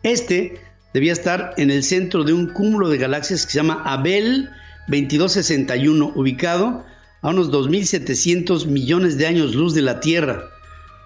Este 0.03 0.61
debía 0.93 1.13
estar 1.13 1.53
en 1.57 1.71
el 1.71 1.83
centro 1.83 2.23
de 2.23 2.33
un 2.33 2.47
cúmulo 2.47 2.89
de 2.89 2.97
galaxias 2.97 3.45
que 3.45 3.53
se 3.53 3.57
llama 3.57 3.81
Abel 3.85 4.49
2261, 4.87 6.13
ubicado 6.15 6.85
a 7.21 7.29
unos 7.29 7.51
2.700 7.51 8.67
millones 8.67 9.17
de 9.17 9.27
años 9.27 9.55
luz 9.55 9.73
de 9.73 9.81
la 9.81 9.99
Tierra. 9.99 10.49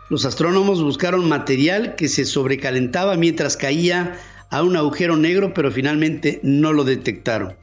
Los 0.10 0.26
astrónomos 0.26 0.84
buscaron 0.84 1.30
material 1.30 1.96
que 1.96 2.10
se 2.10 2.26
sobrecalentaba 2.26 3.16
mientras 3.16 3.56
caía 3.56 4.18
a 4.50 4.64
un 4.64 4.76
agujero 4.76 5.16
negro, 5.16 5.54
pero 5.54 5.72
finalmente 5.72 6.40
no 6.44 6.74
lo 6.74 6.84
detectaron. 6.84 7.56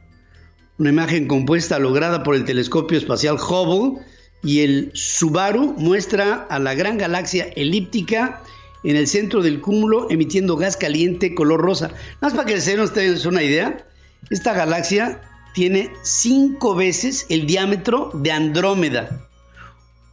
Una 0.78 0.90
imagen 0.90 1.28
compuesta 1.28 1.78
lograda 1.78 2.22
por 2.22 2.34
el 2.34 2.44
telescopio 2.44 2.96
espacial 2.96 3.36
Hubble 3.36 4.00
y 4.42 4.60
el 4.60 4.90
Subaru 4.94 5.74
muestra 5.76 6.46
a 6.48 6.58
la 6.58 6.74
gran 6.74 6.96
galaxia 6.96 7.48
elíptica 7.56 8.42
en 8.84 8.96
el 8.96 9.06
centro 9.06 9.42
del 9.42 9.60
cúmulo 9.60 10.08
emitiendo 10.10 10.56
gas 10.56 10.76
caliente 10.76 11.34
color 11.34 11.60
rosa. 11.60 11.90
Más 12.20 12.32
para 12.32 12.46
que 12.46 12.60
se 12.60 12.76
den 12.76 13.26
una 13.26 13.42
idea, 13.42 13.84
esta 14.30 14.54
galaxia 14.54 15.20
tiene 15.54 15.90
cinco 16.02 16.74
veces 16.74 17.26
el 17.28 17.46
diámetro 17.46 18.10
de 18.14 18.32
Andrómeda. 18.32 19.28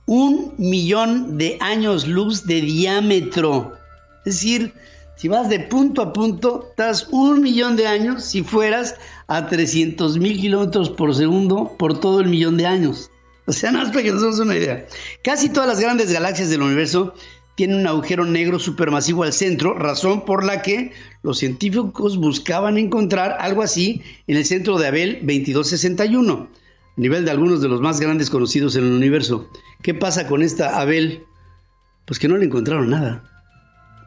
Un 0.05 0.53
millón 0.57 1.37
de 1.37 1.57
años 1.61 2.07
luz 2.07 2.45
de 2.45 2.61
diámetro. 2.61 3.73
Es 4.25 4.35
decir, 4.35 4.73
si 5.15 5.27
vas 5.27 5.49
de 5.49 5.59
punto 5.61 6.01
a 6.01 6.13
punto, 6.13 6.67
estás 6.69 7.07
un 7.09 7.41
millón 7.41 7.75
de 7.75 7.87
años 7.87 8.23
si 8.23 8.43
fueras 8.43 8.95
a 9.27 9.47
300 9.47 10.17
mil 10.17 10.39
kilómetros 10.39 10.89
por 10.89 11.15
segundo 11.15 11.75
por 11.77 11.99
todo 11.99 12.19
el 12.19 12.27
millón 12.27 12.57
de 12.57 12.65
años. 12.65 13.09
O 13.47 13.53
sea, 13.53 13.71
nada 13.71 13.85
más 13.85 13.93
para 13.93 14.03
que 14.03 14.11
nos 14.11 14.21
demos 14.21 14.39
una 14.39 14.55
idea. 14.55 14.85
Casi 15.23 15.49
todas 15.49 15.69
las 15.69 15.79
grandes 15.79 16.11
galaxias 16.11 16.49
del 16.49 16.61
universo 16.61 17.13
tienen 17.55 17.79
un 17.79 17.87
agujero 17.87 18.25
negro 18.25 18.59
supermasivo 18.59 19.23
al 19.23 19.33
centro, 19.33 19.73
razón 19.73 20.25
por 20.25 20.43
la 20.43 20.61
que 20.61 20.91
los 21.23 21.39
científicos 21.39 22.17
buscaban 22.17 22.77
encontrar 22.77 23.37
algo 23.39 23.61
así 23.61 24.01
en 24.27 24.37
el 24.37 24.45
centro 24.45 24.77
de 24.77 24.87
Abel 24.87 25.13
2261, 25.21 26.49
a 26.97 27.01
nivel 27.01 27.25
de 27.25 27.31
algunos 27.31 27.61
de 27.61 27.69
los 27.69 27.81
más 27.81 27.99
grandes 27.99 28.29
conocidos 28.29 28.75
en 28.75 28.85
el 28.85 28.91
universo. 28.91 29.49
¿Qué 29.81 29.93
pasa 29.93 30.27
con 30.27 30.43
esta 30.43 30.79
Abel? 30.79 31.23
Pues 32.05 32.19
que 32.19 32.27
no 32.27 32.37
le 32.37 32.45
encontraron 32.45 32.89
nada 32.89 33.31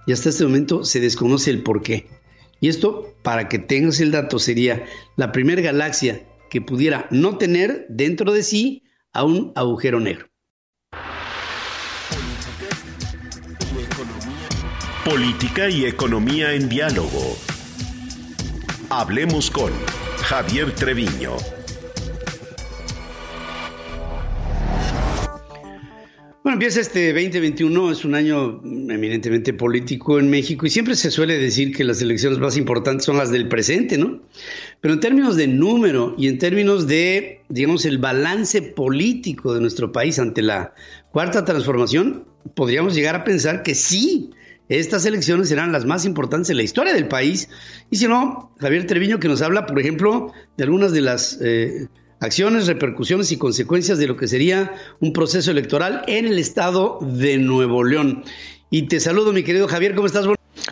y 0.09 0.13
hasta 0.13 0.31
este 0.31 0.45
momento 0.45 0.85
se 0.85 1.01
desconoce 1.01 1.51
el 1.51 1.63
por 1.63 1.83
qué. 1.83 2.07
Y 2.61 2.69
esto, 2.69 3.15
para 3.23 3.51
que 3.51 3.59
tengas 3.59 4.01
el 4.01 4.11
dato, 4.11 4.39
sería 4.39 4.87
la 5.17 5.33
primera 5.33 5.61
galaxia 5.61 6.27
que 6.49 6.63
pudiera 6.63 7.07
no 7.11 7.37
tener 7.37 7.85
dentro 7.91 8.33
de 8.33 8.43
sí 8.43 8.85
a 9.13 9.25
un 9.25 9.53
agujero 9.55 10.01
negro. 10.01 10.31
Política 15.09 15.71
y 15.71 15.87
economía 15.87 16.53
en 16.53 16.69
diálogo. 16.69 17.39
Hablemos 18.91 19.51
con 19.51 19.73
Javier 20.19 20.75
Treviño. 20.75 21.33
Bueno, 26.43 26.57
empieza 26.57 26.81
este 26.81 27.15
2021, 27.15 27.91
es 27.91 28.05
un 28.05 28.15
año 28.17 28.61
eminentemente 28.63 29.55
político 29.55 30.19
en 30.19 30.29
México 30.29 30.67
y 30.67 30.71
siempre 30.71 30.95
se 30.95 31.11
suele 31.11 31.39
decir 31.39 31.75
que 31.75 31.85
las 31.85 32.03
elecciones 32.03 32.39
más 32.39 32.59
importantes 32.59 33.07
son 33.07 33.17
las 33.17 33.31
del 33.31 33.49
presente, 33.49 33.97
¿no? 33.97 34.21
Pero 34.83 34.93
en 34.93 35.01
términos 35.01 35.37
de 35.37 35.47
número 35.47 36.15
y 36.19 36.29
en 36.29 36.37
términos 36.37 36.87
de, 36.87 37.41
digamos, 37.49 37.87
el 37.87 37.97
balance 37.97 38.61
político 38.61 39.55
de 39.55 39.63
nuestro 39.63 39.91
país 39.91 40.19
ante 40.19 40.43
la 40.43 40.75
cuarta 41.13 41.47
transformación, 41.47 42.27
podríamos 42.55 42.95
llegar 42.95 43.17
a 43.17 43.25
pensar 43.25 43.63
que 43.63 43.75
sí, 43.75 44.33
estas 44.69 45.07
elecciones 45.07 45.49
serán 45.49 45.73
las 45.73 45.85
más 45.85 46.05
importantes 46.05 46.51
en 46.51 46.57
la 46.59 46.63
historia 46.63 46.93
del 46.93 47.09
país. 47.09 47.49
Y 47.91 47.97
si 47.97 48.07
no, 48.07 48.55
Javier 48.59 48.87
Treviño 48.87 49.19
que 49.19 49.29
nos 49.29 49.43
habla, 49.43 49.67
por 49.67 49.79
ejemplo, 49.79 50.33
de 50.57 50.65
algunas 50.65 50.93
de 50.93 51.01
las... 51.01 51.39
Eh, 51.41 51.89
acciones, 52.21 52.67
repercusiones 52.67 53.31
y 53.31 53.39
consecuencias 53.39 53.99
de 53.99 54.09
lo 54.09 54.17
que 54.17 54.27
sería 54.27 54.75
un 55.01 55.13
proceso 55.13 55.51
electoral 55.51 56.03
en 56.09 56.27
el 56.27 56.39
estado 56.39 56.99
de 57.01 57.39
Nuevo 57.39 57.85
León. 57.85 58.25
Y 58.71 58.89
te 58.89 59.01
saludo, 59.01 59.33
mi 59.33 59.45
querido 59.45 59.69
Javier, 59.69 59.95
¿cómo 59.95 60.07
estás? 60.07 60.27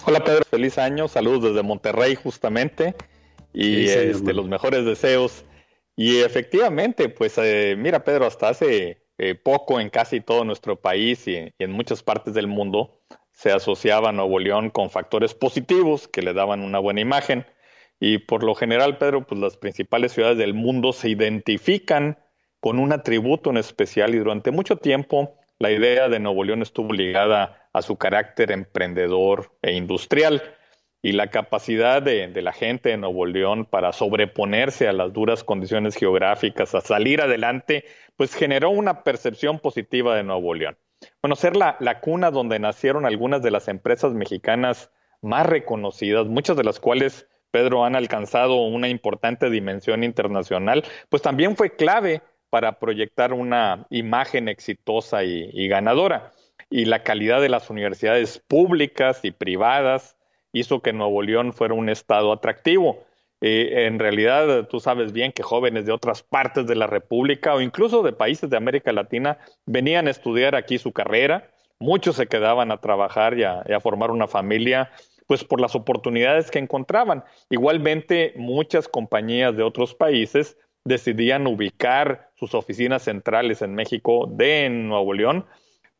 Hola 0.05 0.25
Pedro, 0.25 0.45
feliz 0.51 0.79
año, 0.79 1.09
saludos 1.09 1.45
desde 1.45 1.63
Monterrey 1.63 2.15
justamente 2.15 2.95
y 3.53 3.87
este, 3.87 4.35
los 4.35 4.47
mejores 4.47 4.85
deseos. 4.85 5.45
Y 5.97 6.19
efectivamente, 6.19 7.09
pues 7.09 7.35
eh, 7.39 7.75
mira 7.79 8.05
Pedro, 8.05 8.27
hasta 8.27 8.51
hace 8.51 9.03
eh, 9.19 9.35
poco 9.35 9.81
en 9.81 9.89
casi 9.89 10.21
todo 10.21 10.45
nuestro 10.45 10.81
país 10.81 11.27
y, 11.27 11.37
y, 11.37 11.53
en 11.59 11.73
muchas 11.73 12.03
partes 12.03 12.35
del 12.35 12.49
mundo 12.49 13.01
se 13.37 13.53
asociaba 13.53 14.13
Nuevo 14.13 14.39
León 14.39 14.71
con 14.71 14.89
factores 14.89 15.35
positivos 15.35 16.09
que 16.09 16.23
le 16.23 16.33
daban 16.33 16.63
una 16.63 16.79
buena 16.79 17.03
imagen 17.03 17.45
y 18.01 18.19
por 18.19 18.43
lo 18.43 18.55
general, 18.55 18.97
Pedro, 18.97 19.27
pues 19.27 19.39
las 19.39 19.59
principales 19.59 20.13
ciudades 20.13 20.39
del 20.39 20.55
mundo 20.55 20.95
se 20.95 21.11
identifican 21.11 22.19
con 22.61 22.79
un 22.79 22.93
atributo 22.93 23.51
en 23.51 23.59
especial 23.59 24.15
y 24.15 24.19
durante 24.19 24.51
mucho 24.51 24.77
tiempo 24.77 25.37
la 25.59 25.71
idea 25.71 26.09
de 26.09 26.19
Nuevo 26.19 26.45
León 26.45 26.63
estuvo 26.63 26.95
ligada 26.95 27.69
a 27.75 27.83
su 27.83 27.97
carácter 27.97 28.53
emprendedor 28.53 29.53
e 29.61 29.75
industrial 29.75 30.43
y 31.03 31.13
la 31.13 31.29
capacidad 31.29 32.01
de, 32.01 32.29
de, 32.29 32.43
la 32.43 32.55
gente 32.55 32.89
de 32.89 32.97
Nuevo 32.97 33.27
León 33.27 33.67
para 33.67 33.93
sobreponerse 33.93 34.89
a 34.89 34.95
las 34.95 35.13
duras 35.13 35.45
condiciones 35.45 35.95
geográficas, 35.95 36.75
a 36.75 36.81
salir 36.81 37.21
adelante, 37.21 37.85
pues 38.17 38.35
generó 38.35 38.71
una 38.71 39.05
percepción 39.05 39.59
positiva 39.59 40.17
de 40.17 40.25
Nuevo 40.25 40.55
León. 40.55 40.79
Bueno, 41.23 41.37
ser 41.37 41.57
la, 41.57 41.77
la 41.81 42.01
cuna 42.01 42.31
donde 42.31 42.59
nacieron 42.59 43.07
algunas 43.07 43.43
de 43.43 43.51
las 43.51 43.69
empresas 43.69 44.13
mexicanas 44.13 44.91
más 45.23 45.47
reconocidas, 45.47 46.27
muchas 46.27 46.57
de 46.57 46.65
las 46.65 46.79
cuales 46.79 47.27
Pedro, 47.57 47.87
han 47.87 47.97
alcanzado 47.97 48.57
una 48.57 48.89
importante 48.89 49.49
dimensión 49.49 50.05
internacional, 50.05 50.85
pues 51.09 51.23
también 51.23 51.57
fue 51.57 51.75
clave 51.75 52.21
para 52.51 52.79
proyectar 52.79 53.33
una 53.33 53.87
imagen 53.89 54.49
exitosa 54.49 55.25
y, 55.25 55.67
ganadora. 55.67 56.33
Y 56.69 56.85
la 56.85 57.03
calidad 57.03 57.41
de 57.41 57.49
las 57.49 57.71
universidades 57.71 58.43
públicas 58.47 59.21
y 59.25 59.31
privadas 59.31 60.19
hizo 60.53 60.83
que 60.83 60.93
Nuevo 60.93 61.23
León 61.23 61.55
fuera 61.55 61.73
un 61.73 61.89
estado 61.89 62.31
atractivo. 62.31 63.06
Eh, 63.49 63.87
en 63.87 64.01
realidad, 64.01 64.67
tú 64.67 64.81
sabes 64.81 65.13
bien 65.13 65.31
que 65.31 65.45
jóvenes 65.45 65.87
de 65.87 65.93
otras 65.93 66.25
partes 66.25 66.67
de 66.67 66.75
la 66.75 66.89
República 66.89 67.55
o 67.55 67.61
incluso 67.61 68.03
de 68.03 68.13
países 68.13 68.51
de 68.51 68.57
América 68.57 68.93
Latina 68.93 69.39
venían 69.67 70.09
a 70.09 70.11
estudiar 70.11 70.57
aquí 70.57 70.79
su 70.79 70.91
carrera, 70.93 71.49
muchos 71.79 72.17
se 72.17 72.27
quedaban 72.27 72.73
a 72.73 72.81
trabajar 72.81 73.39
y 73.39 73.45
a 73.45 73.81
formar 73.81 74.11
una 74.11 74.27
familia 74.27 74.91
pues 75.29 75.45
por 75.45 75.61
las 75.61 75.77
oportunidades 75.77 76.51
que 76.51 76.59
encontraban. 76.59 77.23
Igualmente, 77.49 78.33
muchas 78.37 78.89
compañías 78.89 79.57
de 79.57 79.63
otros 79.63 79.95
países 79.95 80.57
decidían 80.85 81.47
ubicar 81.47 82.31
sus 82.35 82.53
oficinas 82.53 83.03
centrales 83.03 83.63
en 83.63 83.75
México 83.77 84.29
de 84.29 84.69
Nuevo 84.71 85.15
León 85.15 85.47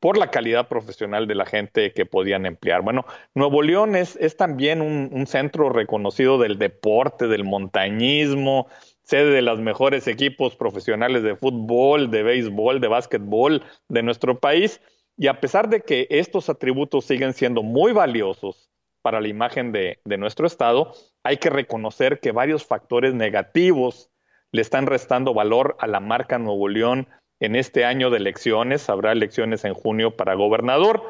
por 0.01 0.19
la 0.19 0.31
calidad 0.31 0.69
profesional 0.69 1.27
de 1.27 1.35
la 1.35 1.47
gente 1.47 1.93
que 1.93 2.07
podían 2.07 2.47
emplear. 2.47 2.83
Bueno, 2.83 3.07
Nuevo 3.35 3.63
León 3.63 3.97
es, 3.97 4.19
también 4.37 4.83
un, 4.83 5.11
un, 5.13 5.27
centro 5.27 5.71
reconocido 5.71 6.39
del 6.39 6.59
deporte, 6.59 7.27
del 7.29 7.45
montañismo, 7.45 8.69
sede 9.03 9.31
de 9.31 9.43
los 9.43 9.61
mejores 9.61 10.09
equipos 10.09 10.57
profesionales 10.57 11.23
de 11.23 11.37
fútbol, 11.37 12.11
de 12.11 12.23
béisbol, 12.25 12.81
de 12.81 12.89
básquetbol 12.89 13.63
de 13.89 14.03
nuestro 14.03 14.41
país. 14.41 14.81
Y 15.17 15.29
a 15.29 15.41
pesar 15.41 15.69
de 15.69 15.81
que 15.81 16.07
estos 16.11 16.51
atributos 16.51 17.05
siguen 17.05 17.33
siendo 17.33 17.63
muy 17.63 17.93
valiosos 17.93 18.71
para 19.07 19.21
la 19.21 19.29
imagen 19.29 19.71
de, 19.71 20.01
nuestro 20.19 20.49
Estado, 20.49 20.93
hay 21.23 21.37
que 21.37 21.49
reconocer 21.49 22.19
que 22.19 22.33
varios 22.33 22.67
factores 22.67 23.15
negativos 23.15 24.11
le 24.51 24.63
están 24.63 24.87
restando 24.87 25.33
valor 25.33 25.77
a 25.79 25.87
la 25.87 26.01
marca 26.01 26.39
Nuevo 26.39 26.67
León 26.67 27.09
en 27.41 27.57
este 27.57 27.85
año 27.85 28.11
de 28.11 28.19
elecciones. 28.19 28.89
Habrá 28.89 29.13
elecciones 29.13 29.65
en 29.65 29.75
junio 29.75 30.17
para 30.17 30.35
gobernador. 30.35 31.03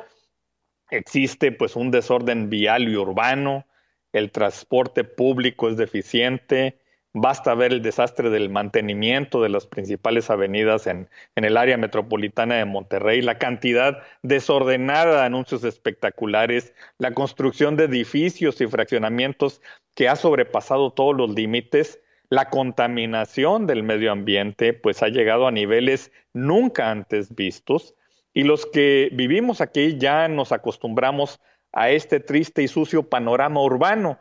Existe 0.91 1.53
pues 1.53 1.77
un 1.77 1.91
desorden 1.91 2.49
vial 2.49 2.89
y 2.89 2.97
urbano, 2.97 3.67
el 4.13 4.31
transporte 4.31 5.05
público 5.05 5.69
es 5.69 5.77
deficiente, 5.77 6.79
Basta 7.19 7.55
ver 7.55 7.73
el 7.73 7.81
desastre 7.81 8.29
del 8.29 8.51
mantenimiento 8.51 9.41
de 9.41 9.49
las 9.49 9.67
principales 9.67 10.29
avenidas 10.29 10.87
en, 10.87 11.09
en, 11.35 11.47
el 11.47 11.57
área 11.57 11.79
metropolitana 11.79 12.57
de 12.57 12.67
Monterrey, 12.67 13.23
la 13.23 13.39
cantidad 13.39 14.03
desordenada 14.21 15.21
de 15.21 15.25
anuncios 15.25 15.65
espectaculares, 15.65 16.75
la 16.99 17.15
construcción 17.15 17.75
de 17.75 17.85
edificios 17.85 18.61
y 18.61 18.67
fraccionamientos 18.67 19.63
que 19.95 20.11
ha 20.11 20.17
sobrepasado 20.17 20.93
todos 20.93 21.17
los 21.17 21.31
límites, 21.31 22.03
la 22.29 22.51
contaminación 22.51 23.67
del 23.67 23.83
medio 23.83 24.13
ambiente, 24.13 24.73
pues 24.73 25.03
ha 25.03 25.09
llegado 25.09 25.47
a 25.47 25.53
niveles 25.53 26.13
nunca 26.33 26.91
antes 26.91 27.35
vistos, 27.35 27.95
Y 28.33 28.45
los 28.45 28.67
que 28.67 29.09
vivimos 29.15 29.63
aquí 29.63 29.97
ya 29.97 30.29
nos 30.29 30.53
acostumbramos 30.53 31.41
a 31.73 31.89
este 31.89 32.21
triste 32.21 32.63
y 32.63 32.69
sucio 32.69 33.09
panorama 33.09 33.63
urbano. 33.63 34.19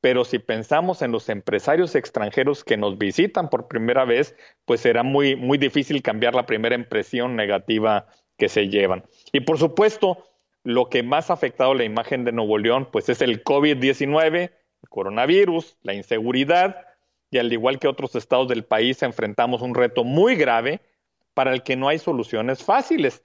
Pero 0.00 0.24
si 0.24 0.38
pensamos 0.38 1.02
en 1.02 1.12
los 1.12 1.28
empresarios 1.28 1.94
extranjeros 1.94 2.64
que 2.64 2.78
nos 2.78 2.96
visitan 2.96 3.50
por 3.50 3.68
primera 3.68 4.06
vez, 4.06 4.34
pues 4.64 4.80
será 4.80 5.02
muy, 5.02 5.36
muy 5.36 5.58
difícil 5.58 6.00
cambiar 6.02 6.34
la 6.34 6.46
primera 6.46 6.76
impresión 6.76 7.36
negativa 7.36 8.06
que 8.38 8.48
se 8.48 8.68
llevan. 8.68 9.04
Y 9.32 9.40
por 9.40 9.58
supuesto, 9.58 10.24
lo 10.64 10.88
que 10.88 11.02
más 11.02 11.28
ha 11.28 11.34
afectado 11.34 11.74
la 11.74 11.84
imagen 11.84 12.24
de 12.24 12.32
Nuevo 12.32 12.56
León, 12.56 12.88
pues 12.90 13.10
es 13.10 13.20
el 13.20 13.44
COVID-19, 13.44 14.34
el 14.36 14.88
coronavirus, 14.88 15.76
la 15.82 15.94
inseguridad, 15.94 16.87
y 17.30 17.38
al 17.38 17.52
igual 17.52 17.78
que 17.78 17.88
otros 17.88 18.14
estados 18.14 18.48
del 18.48 18.64
país, 18.64 19.02
enfrentamos 19.02 19.62
un 19.62 19.74
reto 19.74 20.04
muy 20.04 20.36
grave 20.36 20.80
para 21.34 21.52
el 21.52 21.62
que 21.62 21.76
no 21.76 21.88
hay 21.88 21.98
soluciones 21.98 22.62
fáciles. 22.64 23.22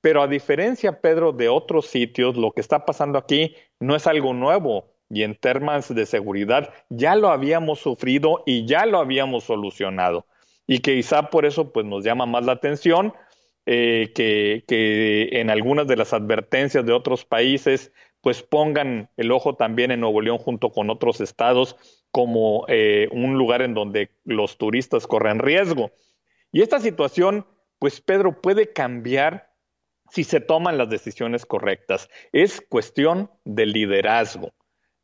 Pero 0.00 0.22
a 0.22 0.28
diferencia, 0.28 1.00
Pedro, 1.00 1.32
de 1.32 1.48
otros 1.48 1.86
sitios, 1.86 2.36
lo 2.36 2.52
que 2.52 2.60
está 2.60 2.84
pasando 2.84 3.18
aquí 3.18 3.54
no 3.80 3.96
es 3.96 4.06
algo 4.06 4.34
nuevo 4.34 4.92
y 5.08 5.22
en 5.22 5.36
temas 5.36 5.94
de 5.94 6.06
seguridad 6.06 6.72
ya 6.88 7.14
lo 7.14 7.28
habíamos 7.28 7.78
sufrido 7.80 8.42
y 8.46 8.66
ya 8.66 8.86
lo 8.86 8.98
habíamos 8.98 9.44
solucionado. 9.44 10.26
Y 10.66 10.80
quizá 10.80 11.30
por 11.30 11.46
eso 11.46 11.72
pues, 11.72 11.86
nos 11.86 12.04
llama 12.04 12.26
más 12.26 12.44
la 12.44 12.52
atención 12.52 13.14
eh, 13.66 14.12
que, 14.14 14.64
que 14.66 15.28
en 15.40 15.50
algunas 15.50 15.86
de 15.86 15.96
las 15.96 16.12
advertencias 16.12 16.84
de 16.84 16.92
otros 16.92 17.24
países 17.24 17.92
pues 18.20 18.42
pongan 18.42 19.08
el 19.16 19.30
ojo 19.30 19.54
también 19.54 19.92
en 19.92 20.00
Nuevo 20.00 20.20
León 20.20 20.38
junto 20.38 20.70
con 20.70 20.90
otros 20.90 21.20
estados 21.20 21.76
como 22.16 22.64
eh, 22.68 23.10
un 23.12 23.36
lugar 23.36 23.60
en 23.60 23.74
donde 23.74 24.08
los 24.24 24.56
turistas 24.56 25.06
corren 25.06 25.38
riesgo. 25.38 25.90
Y 26.50 26.62
esta 26.62 26.80
situación, 26.80 27.44
pues 27.78 28.00
Pedro, 28.00 28.40
puede 28.40 28.72
cambiar 28.72 29.52
si 30.10 30.24
se 30.24 30.40
toman 30.40 30.78
las 30.78 30.88
decisiones 30.88 31.44
correctas. 31.44 32.08
Es 32.32 32.62
cuestión 32.62 33.30
de 33.44 33.66
liderazgo. 33.66 34.54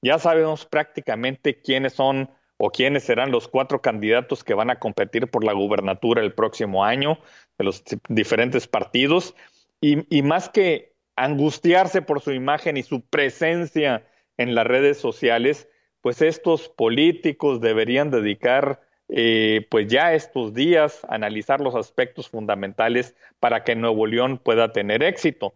Ya 0.01 0.19
sabemos 0.19 0.65
prácticamente 0.65 1.61
quiénes 1.61 1.93
son 1.93 2.31
o 2.57 2.71
quiénes 2.71 3.05
serán 3.05 3.31
los 3.31 3.47
cuatro 3.47 3.83
candidatos 3.83 4.43
que 4.43 4.55
van 4.55 4.71
a 4.71 4.79
competir 4.79 5.29
por 5.29 5.45
la 5.45 5.53
gubernatura 5.53 6.23
el 6.23 6.33
próximo 6.33 6.83
año 6.83 7.19
de 7.59 7.65
los 7.65 7.85
diferentes 8.09 8.67
partidos. 8.67 9.35
Y, 9.83 10.23
más 10.23 10.49
que 10.49 10.95
angustiarse 11.15 12.01
por 12.01 12.23
su 12.23 12.33
imagen 12.33 12.79
y 12.79 12.83
su 12.83 13.03
presencia 13.03 14.07
en 14.39 14.55
las 14.55 14.67
redes 14.67 14.97
sociales, 14.97 15.69
pues 16.03 16.21
estos 16.21 16.69
políticos 16.69 17.61
deberían 17.61 18.11
dedicar 18.11 18.83
eh, 19.09 19.67
pues 19.71 19.89
ya 19.89 20.15
estos 20.15 20.53
días 20.53 21.05
a 21.05 21.15
analizar 21.15 21.61
los 21.61 21.75
aspectos 21.75 22.29
fundamentales 22.29 23.15
para 23.41 23.65
que 23.65 23.75
Nuevo 23.75 24.07
León 24.07 24.39
pueda 24.39 24.73
tener 24.73 25.03
éxito. 25.03 25.55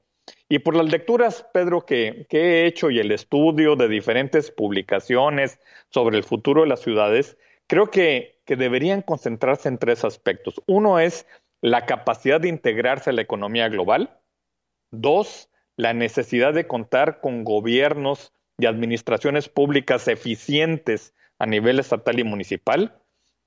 Y 0.49 0.61
por 0.61 0.77
las 0.77 0.91
lecturas, 0.91 1.47
Pedro, 1.53 1.85
que, 1.85 2.27
he 2.31 2.67
hecho 2.67 2.91
y 2.91 2.99
el 2.99 3.13
estudio 3.13 3.77
de 3.77 3.89
diferentes 3.89 4.51
publicaciones 4.51 5.61
sobre 5.91 6.17
el 6.17 6.25
futuro 6.25 6.63
de 6.63 6.69
las 6.69 6.81
ciudades, 6.81 7.37
creo 7.67 7.91
que, 7.91 8.41
que 8.45 8.57
deberían 8.57 9.03
concentrarse 9.03 9.69
en 9.69 9.79
tres 9.79 10.05
aspectos. 10.05 10.61
Uno 10.67 10.99
es 10.99 11.27
la 11.61 11.87
capacidad 11.87 12.41
de 12.41 12.49
integrarse 12.49 13.11
a 13.11 13.13
la 13.13 13.23
economía 13.23 13.69
global. 13.69 14.19
Dos, 14.91 15.49
la 15.77 15.95
necesidad 15.95 16.55
de 16.55 16.67
contar 16.67 17.21
con 17.21 17.45
gobiernos 17.45 18.33
y 18.59 18.67
administraciones 18.67 19.49
públicas 19.49 20.09
eficientes 20.09 21.15
a 21.39 21.47
nivel 21.47 21.79
estatal 21.79 22.19
y 22.19 22.25
municipal. 22.25 22.99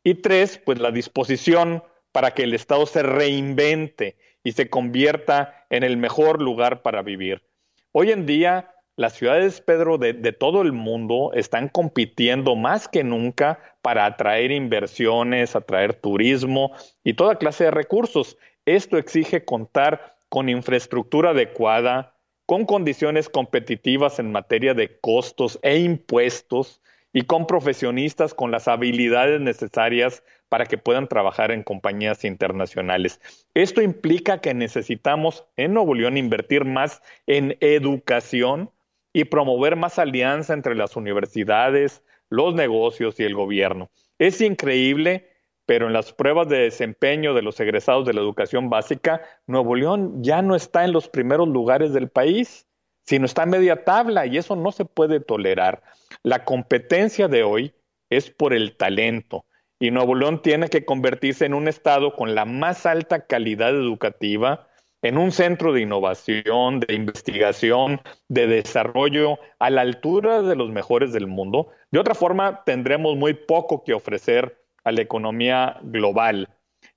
Y 0.03 0.15
tres, 0.15 0.61
pues 0.63 0.79
la 0.79 0.91
disposición 0.91 1.83
para 2.11 2.31
que 2.31 2.43
el 2.43 2.53
Estado 2.53 2.85
se 2.85 3.03
reinvente 3.03 4.17
y 4.43 4.53
se 4.53 4.69
convierta 4.69 5.65
en 5.69 5.83
el 5.83 5.97
mejor 5.97 6.41
lugar 6.41 6.81
para 6.81 7.01
vivir. 7.01 7.43
Hoy 7.91 8.11
en 8.11 8.25
día, 8.25 8.71
las 8.95 9.13
ciudades, 9.13 9.61
Pedro, 9.61 9.97
de, 9.97 10.13
de, 10.13 10.31
todo 10.31 10.61
el 10.61 10.73
mundo 10.73 11.31
están 11.33 11.69
compitiendo 11.69 12.55
más 12.55 12.87
que 12.87 13.03
nunca 13.03 13.59
para 13.81 14.05
atraer 14.05 14.51
inversiones, 14.51 15.55
atraer 15.55 15.93
turismo 15.93 16.71
y 17.03 17.13
toda 17.13 17.37
clase 17.37 17.65
de 17.65 17.71
recursos. 17.71 18.37
Esto 18.65 18.97
exige 18.97 19.45
contar 19.45 20.17
con 20.29 20.49
infraestructura 20.49 21.31
adecuada, 21.31 22.15
con 22.49 22.65
condiciones 22.65 23.29
competitivas 23.29 24.17
en 24.17 24.31
materia 24.31 24.73
de 24.73 24.97
costos 25.01 25.59
e 25.61 25.77
impuestos 25.77 26.81
y 27.13 27.21
con 27.21 27.45
profesionistas 27.45 28.33
con 28.33 28.49
las 28.49 28.67
habilidades 28.67 29.39
necesarias 29.39 30.23
para 30.49 30.65
que 30.65 30.79
puedan 30.79 31.07
trabajar 31.07 31.51
en 31.51 31.61
compañías 31.61 32.25
internacionales. 32.25 33.21
Esto 33.53 33.83
implica 33.83 34.41
que 34.41 34.55
necesitamos 34.55 35.45
en 35.57 35.75
Nuevo 35.75 35.93
León 35.93 36.17
invertir 36.17 36.65
más 36.65 37.03
en 37.27 37.55
educación 37.59 38.71
y 39.13 39.25
promover 39.25 39.75
más 39.75 39.99
alianza 39.99 40.55
entre 40.55 40.73
las 40.73 40.95
universidades, 40.95 42.01
los 42.31 42.55
negocios 42.55 43.19
y 43.19 43.25
el 43.25 43.35
gobierno. 43.35 43.91
Es 44.17 44.41
increíble, 44.41 45.29
pero 45.69 45.85
en 45.85 45.93
las 45.93 46.13
pruebas 46.13 46.49
de 46.49 46.61
desempeño 46.61 47.35
de 47.35 47.43
los 47.43 47.59
egresados 47.59 48.03
de 48.03 48.13
la 48.15 48.21
educación 48.21 48.71
básica, 48.71 49.21
Nuevo 49.45 49.75
León 49.75 50.23
ya 50.23 50.41
no 50.41 50.55
está 50.55 50.83
en 50.83 50.93
los 50.93 51.09
primeros 51.09 51.47
lugares 51.47 51.93
del 51.93 52.09
país, 52.09 52.65
sino 53.05 53.27
está 53.27 53.43
en 53.43 53.51
media 53.51 53.83
tabla 53.85 54.25
y 54.25 54.39
eso 54.39 54.55
no 54.55 54.71
se 54.71 54.85
puede 54.85 55.19
tolerar. 55.19 55.83
La 56.23 56.43
competencia 56.43 57.27
de 57.27 57.43
hoy 57.43 57.75
es 58.09 58.31
por 58.31 58.55
el 58.55 58.77
talento, 58.77 59.45
y 59.79 59.91
Nuevo 59.91 60.15
León 60.15 60.41
tiene 60.41 60.69
que 60.69 60.85
convertirse 60.85 61.45
en 61.45 61.53
un 61.53 61.67
estado 61.67 62.15
con 62.15 62.33
la 62.33 62.45
más 62.45 62.87
alta 62.87 63.27
calidad 63.27 63.69
educativa, 63.69 64.67
en 65.03 65.19
un 65.19 65.31
centro 65.31 65.71
de 65.71 65.81
innovación, 65.81 66.79
de 66.79 66.95
investigación, 66.95 68.01
de 68.27 68.47
desarrollo 68.47 69.37
a 69.59 69.69
la 69.69 69.81
altura 69.81 70.41
de 70.41 70.55
los 70.55 70.71
mejores 70.71 71.13
del 71.13 71.27
mundo. 71.27 71.67
De 71.91 71.99
otra 71.99 72.15
forma, 72.15 72.63
tendremos 72.65 73.17
muy 73.17 73.35
poco 73.35 73.83
que 73.83 73.93
ofrecer 73.93 74.58
a 74.89 74.91
la 74.91 75.01
economía 75.01 75.77
global. 75.83 76.49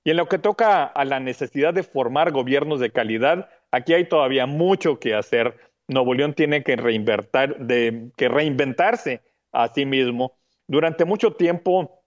Y 0.03 0.11
en 0.11 0.17
lo 0.17 0.27
que 0.27 0.37
toca 0.37 0.83
a 0.83 1.05
la 1.05 1.19
necesidad 1.19 1.73
de 1.73 1.83
formar 1.83 2.31
gobiernos 2.31 2.79
de 2.79 2.91
calidad, 2.91 3.49
aquí 3.71 3.93
hay 3.93 4.05
todavía 4.05 4.45
mucho 4.45 4.99
que 4.99 5.15
hacer. 5.15 5.57
Nuevo 5.87 6.13
León 6.13 6.33
tiene 6.33 6.63
que, 6.63 6.75
de, 6.75 8.11
que 8.17 8.27
reinventarse 8.29 9.21
a 9.51 9.67
sí 9.69 9.85
mismo. 9.85 10.33
Durante 10.67 11.05
mucho 11.05 11.33
tiempo 11.33 12.03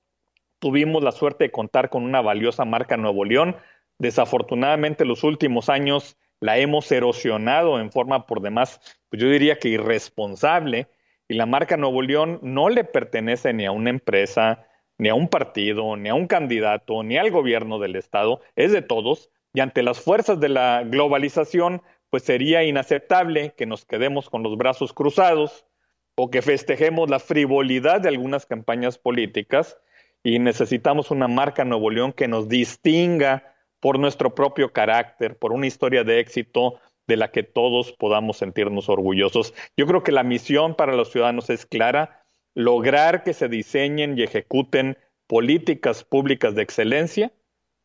tuvimos 0.58 1.02
la 1.02 1.12
suerte 1.12 1.44
de 1.44 1.50
contar 1.50 1.90
con 1.90 2.04
una 2.04 2.20
valiosa 2.20 2.64
marca 2.64 2.96
Nuevo 2.96 3.24
León. 3.24 3.56
Desafortunadamente, 3.98 5.04
los 5.04 5.24
últimos 5.24 5.68
años 5.68 6.16
la 6.40 6.58
hemos 6.58 6.90
erosionado 6.92 7.80
en 7.80 7.90
forma 7.90 8.26
por 8.26 8.42
demás, 8.42 8.80
pues 9.08 9.22
yo 9.22 9.28
diría 9.28 9.58
que 9.58 9.68
irresponsable. 9.68 10.88
Y 11.28 11.34
la 11.34 11.46
marca 11.46 11.76
Nuevo 11.76 12.02
León 12.02 12.38
no 12.42 12.68
le 12.68 12.84
pertenece 12.84 13.52
ni 13.52 13.64
a 13.64 13.72
una 13.72 13.90
empresa, 13.90 14.66
ni 14.98 15.08
a 15.08 15.14
un 15.14 15.28
partido, 15.28 15.96
ni 15.96 16.08
a 16.08 16.14
un 16.14 16.26
candidato, 16.26 17.02
ni 17.02 17.16
al 17.16 17.30
gobierno 17.30 17.78
del 17.78 17.96
Estado, 17.96 18.40
es 18.56 18.72
de 18.72 18.82
todos. 18.82 19.30
Y 19.52 19.60
ante 19.60 19.82
las 19.82 20.00
fuerzas 20.00 20.40
de 20.40 20.48
la 20.48 20.82
globalización, 20.84 21.82
pues 22.10 22.22
sería 22.22 22.64
inaceptable 22.64 23.54
que 23.56 23.66
nos 23.66 23.84
quedemos 23.84 24.30
con 24.30 24.42
los 24.42 24.56
brazos 24.56 24.92
cruzados 24.92 25.66
o 26.14 26.30
que 26.30 26.42
festejemos 26.42 27.10
la 27.10 27.18
frivolidad 27.18 28.00
de 28.00 28.08
algunas 28.08 28.46
campañas 28.46 28.98
políticas 28.98 29.78
y 30.22 30.38
necesitamos 30.38 31.10
una 31.10 31.28
marca 31.28 31.64
Nuevo 31.64 31.90
León 31.90 32.12
que 32.12 32.26
nos 32.26 32.48
distinga 32.48 33.54
por 33.80 33.98
nuestro 33.98 34.34
propio 34.34 34.72
carácter, 34.72 35.38
por 35.38 35.52
una 35.52 35.66
historia 35.66 36.04
de 36.04 36.20
éxito 36.20 36.80
de 37.06 37.16
la 37.16 37.30
que 37.30 37.42
todos 37.42 37.92
podamos 37.92 38.38
sentirnos 38.38 38.88
orgullosos. 38.88 39.54
Yo 39.76 39.86
creo 39.86 40.02
que 40.02 40.12
la 40.12 40.24
misión 40.24 40.74
para 40.74 40.94
los 40.94 41.12
ciudadanos 41.12 41.50
es 41.50 41.66
clara, 41.66 42.25
lograr 42.56 43.22
que 43.22 43.34
se 43.34 43.48
diseñen 43.48 44.18
y 44.18 44.22
ejecuten 44.22 44.96
políticas 45.26 46.04
públicas 46.04 46.54
de 46.54 46.62
excelencia 46.62 47.30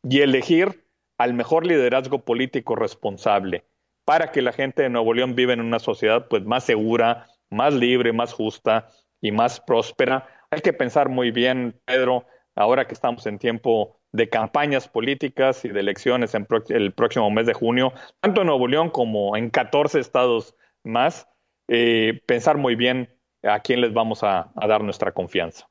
y 0.01 0.21
elegir 0.21 0.85
al 1.17 1.33
mejor 1.33 1.67
liderazgo 1.67 2.23
político 2.23 2.75
responsable 2.75 3.65
para 4.05 4.31
que 4.31 4.41
la 4.41 4.53
gente 4.53 4.83
de 4.83 4.89
Nuevo 4.89 5.13
León 5.13 5.35
viva 5.35 5.51
en 5.51 5.59
una 5.59 5.79
sociedad 5.79 6.27
pues 6.29 6.45
más 6.45 6.63
segura, 6.63 7.27
más 7.49 7.73
libre, 7.73 8.13
más 8.13 8.31
justa 8.33 8.87
y 9.19 9.33
más 9.33 9.59
próspera. 9.59 10.25
Hay 10.49 10.61
que 10.61 10.71
pensar 10.71 11.09
muy 11.09 11.31
bien, 11.31 11.77
Pedro, 11.83 12.25
ahora 12.55 12.87
que 12.87 12.93
estamos 12.93 13.27
en 13.27 13.39
tiempo 13.39 13.99
de 14.13 14.29
campañas 14.29 14.87
políticas 14.87 15.65
y 15.65 15.69
de 15.69 15.81
elecciones 15.81 16.33
en 16.33 16.47
el 16.69 16.93
próximo 16.93 17.29
mes 17.29 17.45
de 17.45 17.53
junio, 17.53 17.91
tanto 18.21 18.41
en 18.41 18.47
Nuevo 18.47 18.67
León 18.69 18.89
como 18.89 19.35
en 19.35 19.49
14 19.49 19.99
estados 19.99 20.55
más, 20.83 21.27
eh, 21.67 22.21
pensar 22.25 22.57
muy 22.57 22.75
bien 22.75 23.09
a 23.43 23.59
quién 23.59 23.81
les 23.81 23.93
vamos 23.93 24.23
a, 24.23 24.51
dar 24.55 24.83
nuestra 24.83 25.11
confianza. 25.11 25.67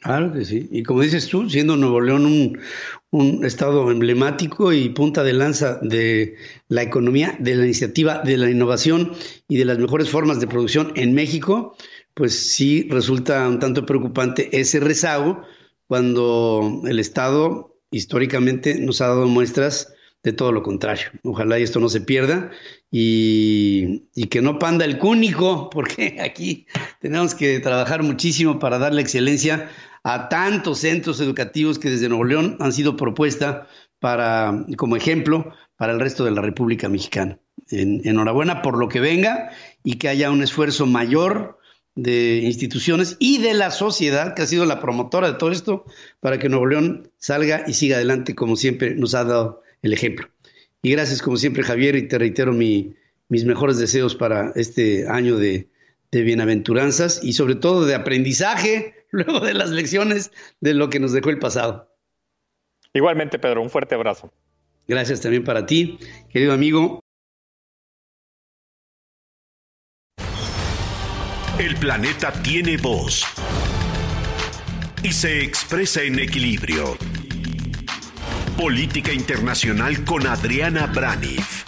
Claro 0.00 0.32
que 0.32 0.44
sí. 0.44 0.68
Y 0.70 0.82
como 0.82 1.00
dices 1.00 1.28
tú, 1.28 1.48
siendo 1.48 1.76
Nuevo 1.76 2.00
León 2.00 2.26
un, 2.26 2.58
un, 3.10 3.44
estado 3.44 3.90
emblemático 3.90 4.72
y 4.72 4.90
punta 4.90 5.22
de 5.22 5.32
lanza 5.32 5.78
de 5.80 6.36
la 6.68 6.82
economía, 6.82 7.36
de 7.38 7.54
la 7.54 7.64
iniciativa, 7.64 8.18
de 8.18 8.36
la 8.36 8.50
innovación 8.50 9.12
y 9.48 9.56
de 9.56 9.64
las 9.64 9.78
mejores 9.78 10.10
formas 10.10 10.40
de 10.40 10.46
producción 10.46 10.92
en 10.96 11.14
México, 11.14 11.74
pues 12.12 12.52
sí 12.52 12.86
resulta 12.90 13.48
un 13.48 13.58
tanto 13.60 13.86
preocupante 13.86 14.60
ese 14.60 14.78
rezago 14.78 15.42
cuando 15.86 16.82
el 16.86 16.98
Estado 16.98 17.78
históricamente 17.90 18.78
nos 18.78 19.00
ha 19.00 19.08
dado 19.08 19.26
muestras 19.26 19.93
de 20.24 20.32
todo 20.32 20.52
lo 20.52 20.62
contrario. 20.62 21.06
Ojalá 21.22 21.58
y 21.58 21.62
esto 21.62 21.78
no 21.78 21.90
se 21.90 22.00
pierda 22.00 22.50
y, 22.90 24.08
que 24.30 24.40
no 24.40 24.58
panda 24.58 24.84
el 24.84 24.98
cúnico, 24.98 25.70
porque 25.70 26.18
aquí 26.24 26.66
tenemos 27.00 27.34
que 27.34 27.60
trabajar 27.60 28.02
muchísimo 28.02 28.58
para 28.58 28.78
darle 28.78 29.02
excelencia 29.02 29.70
a 30.02 30.28
tantos 30.28 30.78
centros 30.78 31.20
educativos 31.20 31.78
que 31.78 31.90
desde 31.90 32.08
Nuevo 32.08 32.24
León 32.24 32.56
han 32.58 32.72
sido 32.72 32.96
propuesta 32.96 33.68
para, 34.00 34.64
como 34.76 34.96
ejemplo 34.96 35.52
para 35.76 35.92
el 35.92 36.00
resto 36.00 36.24
de 36.24 36.32
la 36.32 36.40
República 36.40 36.88
Mexicana. 36.88 37.38
enhorabuena 37.70 38.62
por 38.62 38.78
lo 38.78 38.88
que 38.88 39.00
venga 39.00 39.50
y 39.82 39.96
que 39.96 40.08
haya 40.08 40.30
un 40.30 40.42
esfuerzo 40.42 40.86
mayor 40.86 41.58
de 41.94 42.40
instituciones 42.44 43.16
y 43.18 43.38
de 43.38 43.54
la 43.54 43.70
sociedad, 43.70 44.34
que 44.34 44.42
ha 44.42 44.46
sido 44.46 44.64
la 44.64 44.80
promotora 44.80 45.30
de 45.30 45.38
todo 45.38 45.52
esto, 45.52 45.84
para 46.20 46.38
que 46.38 46.48
Nuevo 46.48 46.66
León 46.66 47.10
salga 47.18 47.64
y 47.66 47.74
siga 47.74 47.96
adelante 47.96 48.34
como 48.34 48.56
siempre 48.56 48.94
nos 48.94 49.14
ha 49.14 49.24
dado 49.24 49.63
el 49.84 49.92
ejemplo. 49.92 50.28
Y 50.82 50.90
gracias 50.90 51.22
como 51.22 51.36
siempre 51.36 51.62
Javier 51.62 51.94
y 51.94 52.08
te 52.08 52.18
reitero 52.18 52.52
mis 52.52 53.44
mejores 53.44 53.78
deseos 53.78 54.16
para 54.16 54.52
este 54.56 55.06
año 55.08 55.36
de, 55.36 55.68
de 56.10 56.22
bienaventuranzas 56.22 57.22
y 57.22 57.34
sobre 57.34 57.54
todo 57.54 57.84
de 57.84 57.94
aprendizaje 57.94 59.06
luego 59.10 59.40
de 59.40 59.54
las 59.54 59.70
lecciones 59.70 60.32
de 60.60 60.74
lo 60.74 60.88
que 60.88 61.00
nos 61.00 61.12
dejó 61.12 61.30
el 61.30 61.38
pasado. 61.38 61.94
Igualmente 62.92 63.38
Pedro, 63.38 63.62
un 63.62 63.70
fuerte 63.70 63.94
abrazo. 63.94 64.32
Gracias 64.88 65.20
también 65.20 65.44
para 65.44 65.66
ti, 65.66 65.98
querido 66.30 66.52
amigo. 66.52 67.00
El 71.58 71.76
planeta 71.76 72.32
tiene 72.42 72.76
voz 72.76 73.24
y 75.02 75.12
se 75.12 75.42
expresa 75.42 76.02
en 76.02 76.18
equilibrio. 76.18 76.96
Política 78.56 79.12
Internacional 79.12 80.04
con 80.04 80.26
Adriana 80.26 80.86
Braniff. 80.86 81.64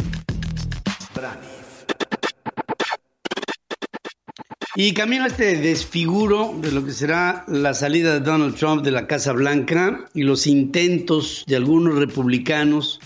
Y 4.75 4.93
camino 4.95 5.25
a 5.25 5.27
este 5.29 5.57
desfiguro 5.57 6.55
de 6.61 6.73
lo 6.73 6.85
que 6.85 6.93
será 6.93 7.45
la 7.49 7.75
salida 7.75 8.15
de 8.15 8.21
Donald 8.21 8.57
Trump 8.57 8.85
de 8.85 8.91
la 8.91 9.07
Casa 9.07 9.33
Blanca 9.33 10.07
y 10.15 10.23
los 10.23 10.47
intentos 10.47 11.45
de 11.47 11.57
algunos 11.57 11.99
republicanos 11.99 13.01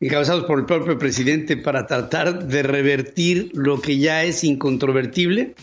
encabezados 0.00 0.44
por 0.44 0.58
el 0.58 0.66
propio 0.66 0.98
presidente 0.98 1.56
para 1.56 1.86
tratar 1.86 2.46
de 2.46 2.62
revertir 2.62 3.50
lo 3.54 3.80
que 3.80 3.98
ya 3.98 4.24
es 4.24 4.44
incontrovertible 4.44 5.54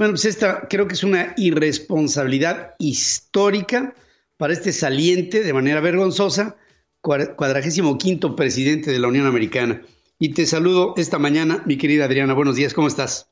bueno, 0.00 0.14
pues 0.14 0.24
esta 0.24 0.66
creo 0.66 0.88
que 0.88 0.94
es 0.94 1.04
una 1.04 1.34
irresponsabilidad 1.36 2.74
histórica 2.78 3.92
para 4.38 4.54
este 4.54 4.72
saliente 4.72 5.42
de 5.42 5.52
manera 5.52 5.80
vergonzosa 5.80 6.56
cuadragésimo 7.00 7.98
quinto 7.98 8.36
presidente 8.36 8.90
de 8.90 8.98
la 8.98 9.08
Unión 9.08 9.26
Americana. 9.26 9.82
Y 10.18 10.34
te 10.34 10.46
saludo 10.46 10.94
esta 10.96 11.18
mañana, 11.18 11.62
mi 11.66 11.78
querida 11.78 12.04
Adriana. 12.04 12.34
Buenos 12.34 12.56
días, 12.56 12.74
¿cómo 12.74 12.88
estás? 12.88 13.30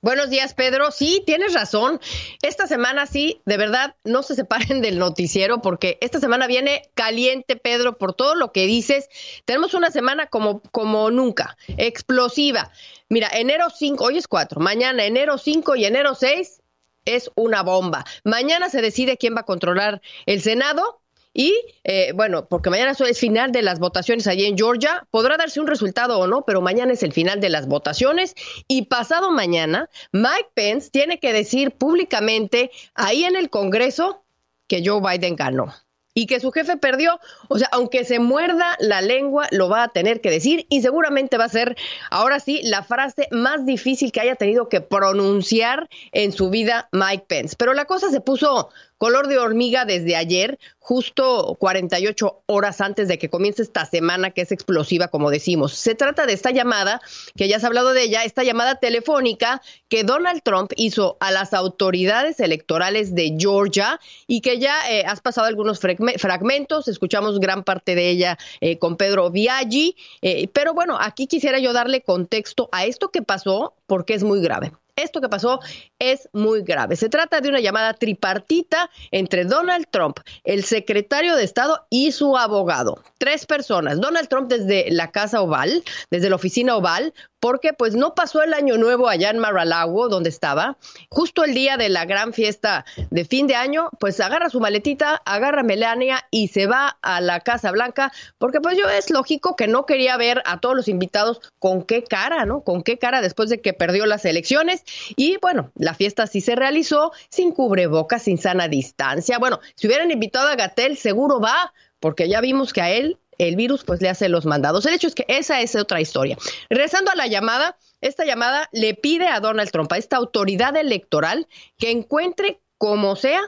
Buenos 0.00 0.30
días, 0.30 0.54
Pedro. 0.54 0.92
Sí, 0.92 1.24
tienes 1.26 1.54
razón. 1.54 1.98
Esta 2.42 2.68
semana 2.68 3.06
sí, 3.06 3.42
de 3.46 3.56
verdad, 3.56 3.96
no 4.04 4.22
se 4.22 4.36
separen 4.36 4.80
del 4.80 4.96
noticiero 5.00 5.60
porque 5.60 5.98
esta 6.00 6.20
semana 6.20 6.46
viene 6.46 6.88
caliente, 6.94 7.56
Pedro, 7.56 7.98
por 7.98 8.14
todo 8.14 8.36
lo 8.36 8.52
que 8.52 8.66
dices. 8.66 9.08
Tenemos 9.44 9.74
una 9.74 9.90
semana 9.90 10.28
como, 10.28 10.62
como 10.70 11.10
nunca, 11.10 11.56
explosiva. 11.66 12.70
Mira, 13.08 13.28
enero 13.32 13.70
5, 13.76 14.04
hoy 14.04 14.18
es 14.18 14.28
4, 14.28 14.60
mañana 14.60 15.04
enero 15.04 15.36
5 15.36 15.74
y 15.74 15.84
enero 15.84 16.14
6 16.14 16.62
es 17.04 17.32
una 17.34 17.62
bomba. 17.62 18.04
Mañana 18.22 18.68
se 18.68 18.82
decide 18.82 19.16
quién 19.16 19.34
va 19.34 19.40
a 19.40 19.46
controlar 19.46 20.00
el 20.26 20.42
Senado 20.42 21.00
y 21.38 21.54
eh, 21.84 22.10
bueno, 22.16 22.48
porque 22.48 22.68
mañana 22.68 22.90
es 22.98 23.18
final 23.20 23.52
de 23.52 23.62
las 23.62 23.78
votaciones 23.78 24.26
allí 24.26 24.44
en 24.44 24.58
Georgia, 24.58 25.06
podrá 25.12 25.36
darse 25.36 25.60
un 25.60 25.68
resultado 25.68 26.18
o 26.18 26.26
no, 26.26 26.44
pero 26.44 26.60
mañana 26.60 26.92
es 26.92 27.04
el 27.04 27.12
final 27.12 27.40
de 27.40 27.48
las 27.48 27.68
votaciones 27.68 28.34
y 28.66 28.86
pasado 28.86 29.30
mañana 29.30 29.88
Mike 30.10 30.50
Pence 30.54 30.90
tiene 30.90 31.20
que 31.20 31.32
decir 31.32 31.70
públicamente 31.70 32.72
ahí 32.96 33.22
en 33.22 33.36
el 33.36 33.50
Congreso 33.50 34.24
que 34.66 34.82
Joe 34.84 35.00
Biden 35.00 35.36
ganó 35.36 35.72
y 36.18 36.26
que 36.26 36.40
su 36.40 36.50
jefe 36.50 36.76
perdió. 36.76 37.20
O 37.46 37.58
sea, 37.58 37.68
aunque 37.70 38.04
se 38.04 38.18
muerda 38.18 38.76
la 38.80 39.00
lengua, 39.00 39.46
lo 39.52 39.68
va 39.68 39.84
a 39.84 39.88
tener 39.88 40.20
que 40.20 40.30
decir 40.30 40.66
y 40.68 40.82
seguramente 40.82 41.38
va 41.38 41.44
a 41.44 41.48
ser, 41.48 41.76
ahora 42.10 42.40
sí, 42.40 42.60
la 42.64 42.82
frase 42.82 43.28
más 43.30 43.64
difícil 43.64 44.10
que 44.10 44.22
haya 44.22 44.34
tenido 44.34 44.68
que 44.68 44.80
pronunciar 44.80 45.88
en 46.10 46.32
su 46.32 46.50
vida 46.50 46.88
Mike 46.90 47.26
Pence. 47.28 47.54
Pero 47.56 47.72
la 47.72 47.84
cosa 47.84 48.10
se 48.10 48.20
puso 48.20 48.70
color 48.98 49.28
de 49.28 49.38
hormiga 49.38 49.84
desde 49.84 50.16
ayer, 50.16 50.58
justo 50.80 51.56
48 51.58 52.42
horas 52.46 52.80
antes 52.80 53.08
de 53.08 53.18
que 53.18 53.30
comience 53.30 53.62
esta 53.62 53.84
semana 53.84 54.30
que 54.30 54.42
es 54.42 54.52
explosiva, 54.52 55.08
como 55.08 55.30
decimos. 55.30 55.74
Se 55.74 55.94
trata 55.94 56.26
de 56.26 56.32
esta 56.32 56.50
llamada, 56.50 57.00
que 57.36 57.48
ya 57.48 57.56
has 57.56 57.64
hablado 57.64 57.92
de 57.92 58.02
ella, 58.02 58.24
esta 58.24 58.42
llamada 58.42 58.76
telefónica 58.76 59.62
que 59.88 60.02
Donald 60.02 60.42
Trump 60.42 60.72
hizo 60.76 61.16
a 61.20 61.30
las 61.30 61.54
autoridades 61.54 62.40
electorales 62.40 63.14
de 63.14 63.36
Georgia 63.38 64.00
y 64.26 64.40
que 64.40 64.58
ya 64.58 64.90
eh, 64.90 65.04
has 65.06 65.20
pasado 65.20 65.46
algunos 65.46 65.78
fragmentos, 65.78 66.88
escuchamos 66.88 67.38
gran 67.38 67.64
parte 67.64 67.94
de 67.94 68.10
ella 68.10 68.38
eh, 68.60 68.78
con 68.78 68.96
Pedro 68.96 69.30
Viaggi, 69.30 69.96
eh, 70.22 70.48
pero 70.52 70.74
bueno, 70.74 70.96
aquí 71.00 71.26
quisiera 71.26 71.58
yo 71.58 71.72
darle 71.72 72.02
contexto 72.02 72.68
a 72.72 72.86
esto 72.86 73.10
que 73.10 73.22
pasó 73.22 73.74
porque 73.86 74.14
es 74.14 74.24
muy 74.24 74.40
grave. 74.40 74.72
Esto 74.98 75.20
que 75.20 75.28
pasó 75.28 75.60
es 76.00 76.28
muy 76.32 76.62
grave. 76.62 76.96
Se 76.96 77.08
trata 77.08 77.40
de 77.40 77.48
una 77.48 77.60
llamada 77.60 77.94
tripartita 77.94 78.90
entre 79.12 79.44
Donald 79.44 79.86
Trump, 79.90 80.18
el 80.42 80.64
secretario 80.64 81.36
de 81.36 81.44
Estado 81.44 81.86
y 81.88 82.10
su 82.10 82.36
abogado. 82.36 83.02
Tres 83.18 83.46
personas. 83.46 84.00
Donald 84.00 84.28
Trump 84.28 84.48
desde 84.48 84.90
la 84.90 85.12
Casa 85.12 85.40
Oval, 85.40 85.84
desde 86.10 86.28
la 86.28 86.34
oficina 86.34 86.76
Oval, 86.76 87.14
porque 87.40 87.72
pues 87.72 87.94
no 87.94 88.14
pasó 88.14 88.42
el 88.42 88.52
año 88.52 88.76
nuevo 88.76 89.08
allá 89.08 89.30
en 89.30 89.38
Mar-a-Lago, 89.38 90.08
donde 90.08 90.28
estaba. 90.28 90.76
Justo 91.10 91.44
el 91.44 91.54
día 91.54 91.76
de 91.76 91.88
la 91.88 92.04
gran 92.04 92.32
fiesta 92.32 92.84
de 93.10 93.24
fin 93.24 93.46
de 93.46 93.54
año, 93.54 93.90
pues 94.00 94.18
agarra 94.20 94.50
su 94.50 94.60
maletita, 94.60 95.22
agarra 95.24 95.62
Melania 95.62 96.26
y 96.30 96.48
se 96.48 96.66
va 96.66 96.98
a 97.02 97.20
la 97.20 97.40
Casa 97.40 97.70
Blanca, 97.70 98.12
porque 98.38 98.60
pues 98.60 98.76
yo 98.76 98.88
es 98.88 99.10
lógico 99.10 99.56
que 99.56 99.68
no 99.68 99.86
quería 99.86 100.16
ver 100.16 100.42
a 100.44 100.58
todos 100.58 100.74
los 100.74 100.88
invitados 100.88 101.40
con 101.58 101.82
qué 101.82 102.02
cara, 102.02 102.44
¿no? 102.44 102.62
Con 102.62 102.82
qué 102.82 102.98
cara 102.98 103.20
después 103.20 103.48
de 103.48 103.60
que 103.60 103.72
perdió 103.72 104.06
las 104.06 104.24
elecciones. 104.24 104.82
Y 105.16 105.38
bueno, 105.40 105.70
la 105.76 105.94
fiesta 105.94 106.26
sí 106.26 106.40
se 106.40 106.56
realizó 106.56 107.12
sin 107.28 107.52
cubrebocas, 107.52 108.22
sin 108.22 108.38
sana 108.38 108.68
distancia. 108.68 109.38
Bueno, 109.38 109.60
si 109.74 109.86
hubieran 109.86 110.10
invitado 110.10 110.48
a 110.48 110.56
Gatel, 110.56 110.96
seguro 110.96 111.40
va, 111.40 111.72
porque 112.00 112.28
ya 112.28 112.40
vimos 112.40 112.72
que 112.72 112.80
a 112.80 112.90
él 112.90 113.18
el 113.38 113.56
virus 113.56 113.84
pues 113.84 114.00
le 114.02 114.08
hace 114.08 114.28
los 114.28 114.44
mandados. 114.44 114.84
El 114.86 114.94
hecho 114.94 115.06
es 115.06 115.14
que 115.14 115.24
esa 115.28 115.60
es 115.60 115.74
otra 115.76 116.00
historia. 116.00 116.36
Regresando 116.68 117.10
a 117.10 117.14
la 117.14 117.26
llamada, 117.26 117.76
esta 118.00 118.24
llamada 118.24 118.68
le 118.72 118.94
pide 118.94 119.28
a 119.28 119.40
Donald 119.40 119.70
Trump, 119.70 119.92
a 119.92 119.98
esta 119.98 120.16
autoridad 120.16 120.76
electoral, 120.76 121.46
que 121.78 121.90
encuentre 121.90 122.60
como 122.76 123.16
sea 123.16 123.40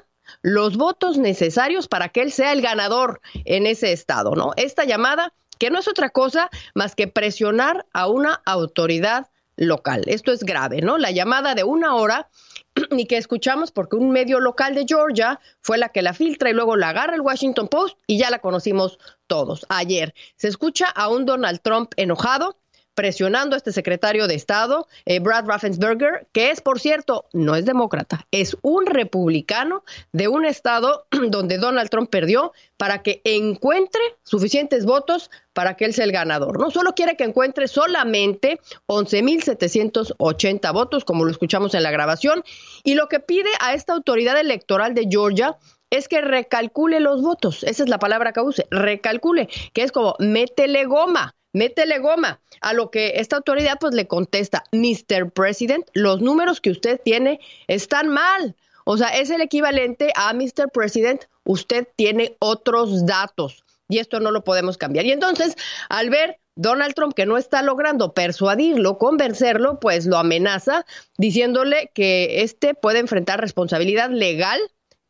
los 0.42 0.76
votos 0.76 1.18
necesarios 1.18 1.88
para 1.88 2.08
que 2.08 2.22
él 2.22 2.32
sea 2.32 2.52
el 2.52 2.62
ganador 2.62 3.20
en 3.44 3.66
ese 3.66 3.92
estado, 3.92 4.36
¿no? 4.36 4.52
Esta 4.56 4.84
llamada 4.84 5.32
que 5.58 5.70
no 5.70 5.78
es 5.78 5.88
otra 5.88 6.10
cosa 6.10 6.50
más 6.74 6.94
que 6.94 7.08
presionar 7.08 7.86
a 7.92 8.08
una 8.08 8.40
autoridad 8.46 9.29
local. 9.60 10.02
Esto 10.06 10.32
es 10.32 10.42
grave, 10.42 10.80
¿no? 10.80 10.98
La 10.98 11.10
llamada 11.12 11.54
de 11.54 11.62
una 11.62 11.94
hora 11.94 12.28
y 12.90 13.06
que 13.06 13.18
escuchamos 13.18 13.70
porque 13.70 13.96
un 13.96 14.10
medio 14.10 14.40
local 14.40 14.74
de 14.74 14.86
Georgia 14.88 15.38
fue 15.60 15.78
la 15.78 15.90
que 15.90 16.02
la 16.02 16.14
filtra 16.14 16.50
y 16.50 16.54
luego 16.54 16.76
la 16.76 16.88
agarra 16.88 17.14
el 17.14 17.20
Washington 17.20 17.68
Post 17.68 17.98
y 18.06 18.18
ya 18.18 18.30
la 18.30 18.40
conocimos 18.40 18.98
todos. 19.26 19.66
Ayer 19.68 20.14
se 20.36 20.48
escucha 20.48 20.86
a 20.86 21.08
un 21.08 21.26
Donald 21.26 21.60
Trump 21.62 21.92
enojado 21.96 22.56
presionando 23.00 23.56
a 23.56 23.56
este 23.56 23.72
secretario 23.72 24.26
de 24.26 24.34
Estado, 24.34 24.86
eh, 25.06 25.20
Brad 25.20 25.46
Raffensberger, 25.46 26.26
que 26.32 26.50
es, 26.50 26.60
por 26.60 26.80
cierto, 26.80 27.24
no 27.32 27.54
es 27.54 27.64
demócrata, 27.64 28.26
es 28.30 28.58
un 28.60 28.84
republicano 28.84 29.84
de 30.12 30.28
un 30.28 30.44
estado 30.44 31.06
donde 31.30 31.56
Donald 31.56 31.88
Trump 31.88 32.10
perdió 32.10 32.52
para 32.76 33.02
que 33.02 33.22
encuentre 33.24 34.02
suficientes 34.22 34.84
votos 34.84 35.30
para 35.54 35.78
que 35.78 35.86
él 35.86 35.94
sea 35.94 36.04
el 36.04 36.12
ganador. 36.12 36.60
No 36.60 36.70
solo 36.70 36.94
quiere 36.94 37.16
que 37.16 37.24
encuentre 37.24 37.68
solamente 37.68 38.60
11.780 38.86 40.72
votos, 40.74 41.06
como 41.06 41.24
lo 41.24 41.30
escuchamos 41.30 41.72
en 41.72 41.82
la 41.82 41.90
grabación, 41.90 42.44
y 42.84 42.96
lo 42.96 43.08
que 43.08 43.20
pide 43.20 43.48
a 43.60 43.72
esta 43.72 43.94
autoridad 43.94 44.38
electoral 44.38 44.92
de 44.92 45.08
Georgia 45.10 45.56
es 45.88 46.06
que 46.06 46.20
recalcule 46.20 47.00
los 47.00 47.22
votos. 47.22 47.64
Esa 47.64 47.82
es 47.82 47.88
la 47.88 47.98
palabra 47.98 48.34
que 48.34 48.42
use, 48.42 48.66
recalcule, 48.70 49.48
que 49.72 49.84
es 49.84 49.90
como 49.90 50.16
métele 50.18 50.84
goma 50.84 51.34
métele 51.52 51.98
goma. 51.98 52.40
A 52.60 52.72
lo 52.72 52.90
que 52.90 53.14
esta 53.16 53.36
autoridad 53.36 53.78
pues 53.80 53.94
le 53.94 54.06
contesta, 54.06 54.64
Mr. 54.72 55.30
President, 55.32 55.86
los 55.94 56.20
números 56.20 56.60
que 56.60 56.70
usted 56.70 57.00
tiene 57.02 57.40
están 57.68 58.08
mal. 58.08 58.56
O 58.84 58.96
sea, 58.96 59.08
es 59.08 59.30
el 59.30 59.40
equivalente 59.40 60.12
a 60.16 60.32
Mr. 60.32 60.70
President, 60.72 61.24
usted 61.44 61.86
tiene 61.96 62.36
otros 62.40 63.06
datos 63.06 63.64
y 63.88 63.98
esto 63.98 64.20
no 64.20 64.30
lo 64.30 64.44
podemos 64.44 64.78
cambiar. 64.78 65.04
Y 65.04 65.12
entonces, 65.12 65.56
al 65.88 66.10
ver 66.10 66.38
Donald 66.56 66.94
Trump 66.94 67.14
que 67.14 67.26
no 67.26 67.36
está 67.36 67.62
logrando 67.62 68.14
persuadirlo, 68.14 68.98
convencerlo, 68.98 69.80
pues 69.80 70.06
lo 70.06 70.16
amenaza 70.16 70.84
diciéndole 71.18 71.90
que 71.94 72.42
este 72.42 72.74
puede 72.74 72.98
enfrentar 73.00 73.40
responsabilidad 73.40 74.10
legal 74.10 74.60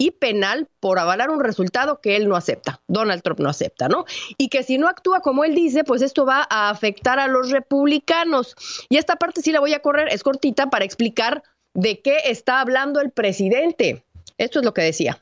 y 0.01 0.13
penal 0.13 0.67
por 0.81 0.99
avalar 0.99 1.29
un 1.29 1.45
resultado 1.45 2.01
que 2.01 2.17
él 2.17 2.27
no 2.27 2.35
acepta, 2.35 2.81
Donald 2.89 3.21
Trump 3.21 3.39
no 3.41 3.51
acepta, 3.51 3.87
¿no? 3.87 4.07
Y 4.39 4.49
que 4.49 4.63
si 4.63 4.79
no 4.79 4.89
actúa 4.89 5.21
como 5.21 5.45
él 5.45 5.55
dice, 5.55 5.85
pues 5.85 6.01
esto 6.01 6.25
va 6.25 6.47
a 6.49 6.71
afectar 6.71 7.19
a 7.19 7.29
los 7.29 7.51
republicanos. 7.51 8.57
Y 8.89 8.97
esta 8.97 9.17
parte 9.17 9.43
sí 9.43 9.53
la 9.53 9.61
voy 9.61 9.75
a 9.75 9.81
correr, 9.81 10.09
es 10.11 10.23
cortita 10.23 10.71
para 10.71 10.87
explicar 10.87 11.43
de 11.75 12.01
qué 12.01 12.17
está 12.25 12.63
hablando 12.63 13.03
el 13.03 13.11
presidente. 13.11 14.03
Esto 14.39 14.61
es 14.61 14.65
lo 14.65 14.73
que 14.73 14.81
decía. 14.81 15.19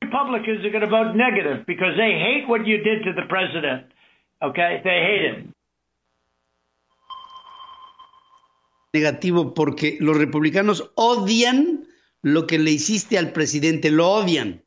Republicans 0.00 0.64
are 0.64 0.70
going 0.70 0.80
to 0.80 0.88
vote 0.88 1.14
negative 1.14 1.66
because 1.66 1.94
they 1.98 2.14
hate 2.14 2.48
what 2.48 2.64
you 2.64 2.78
did 2.78 3.04
to 3.04 3.12
the 3.12 3.28
president. 3.28 3.84
Okay? 4.40 4.80
They 4.82 4.98
hate 5.04 5.24
it. 5.28 5.50
Negativo 8.94 9.52
porque 9.52 9.98
los 10.00 10.16
republicanos 10.16 10.90
odian 10.94 11.89
lo 12.22 12.46
que 12.46 12.58
le 12.58 12.70
hiciste 12.70 13.18
al 13.18 13.32
presidente, 13.32 13.90
lo 13.90 14.10
odian. 14.10 14.64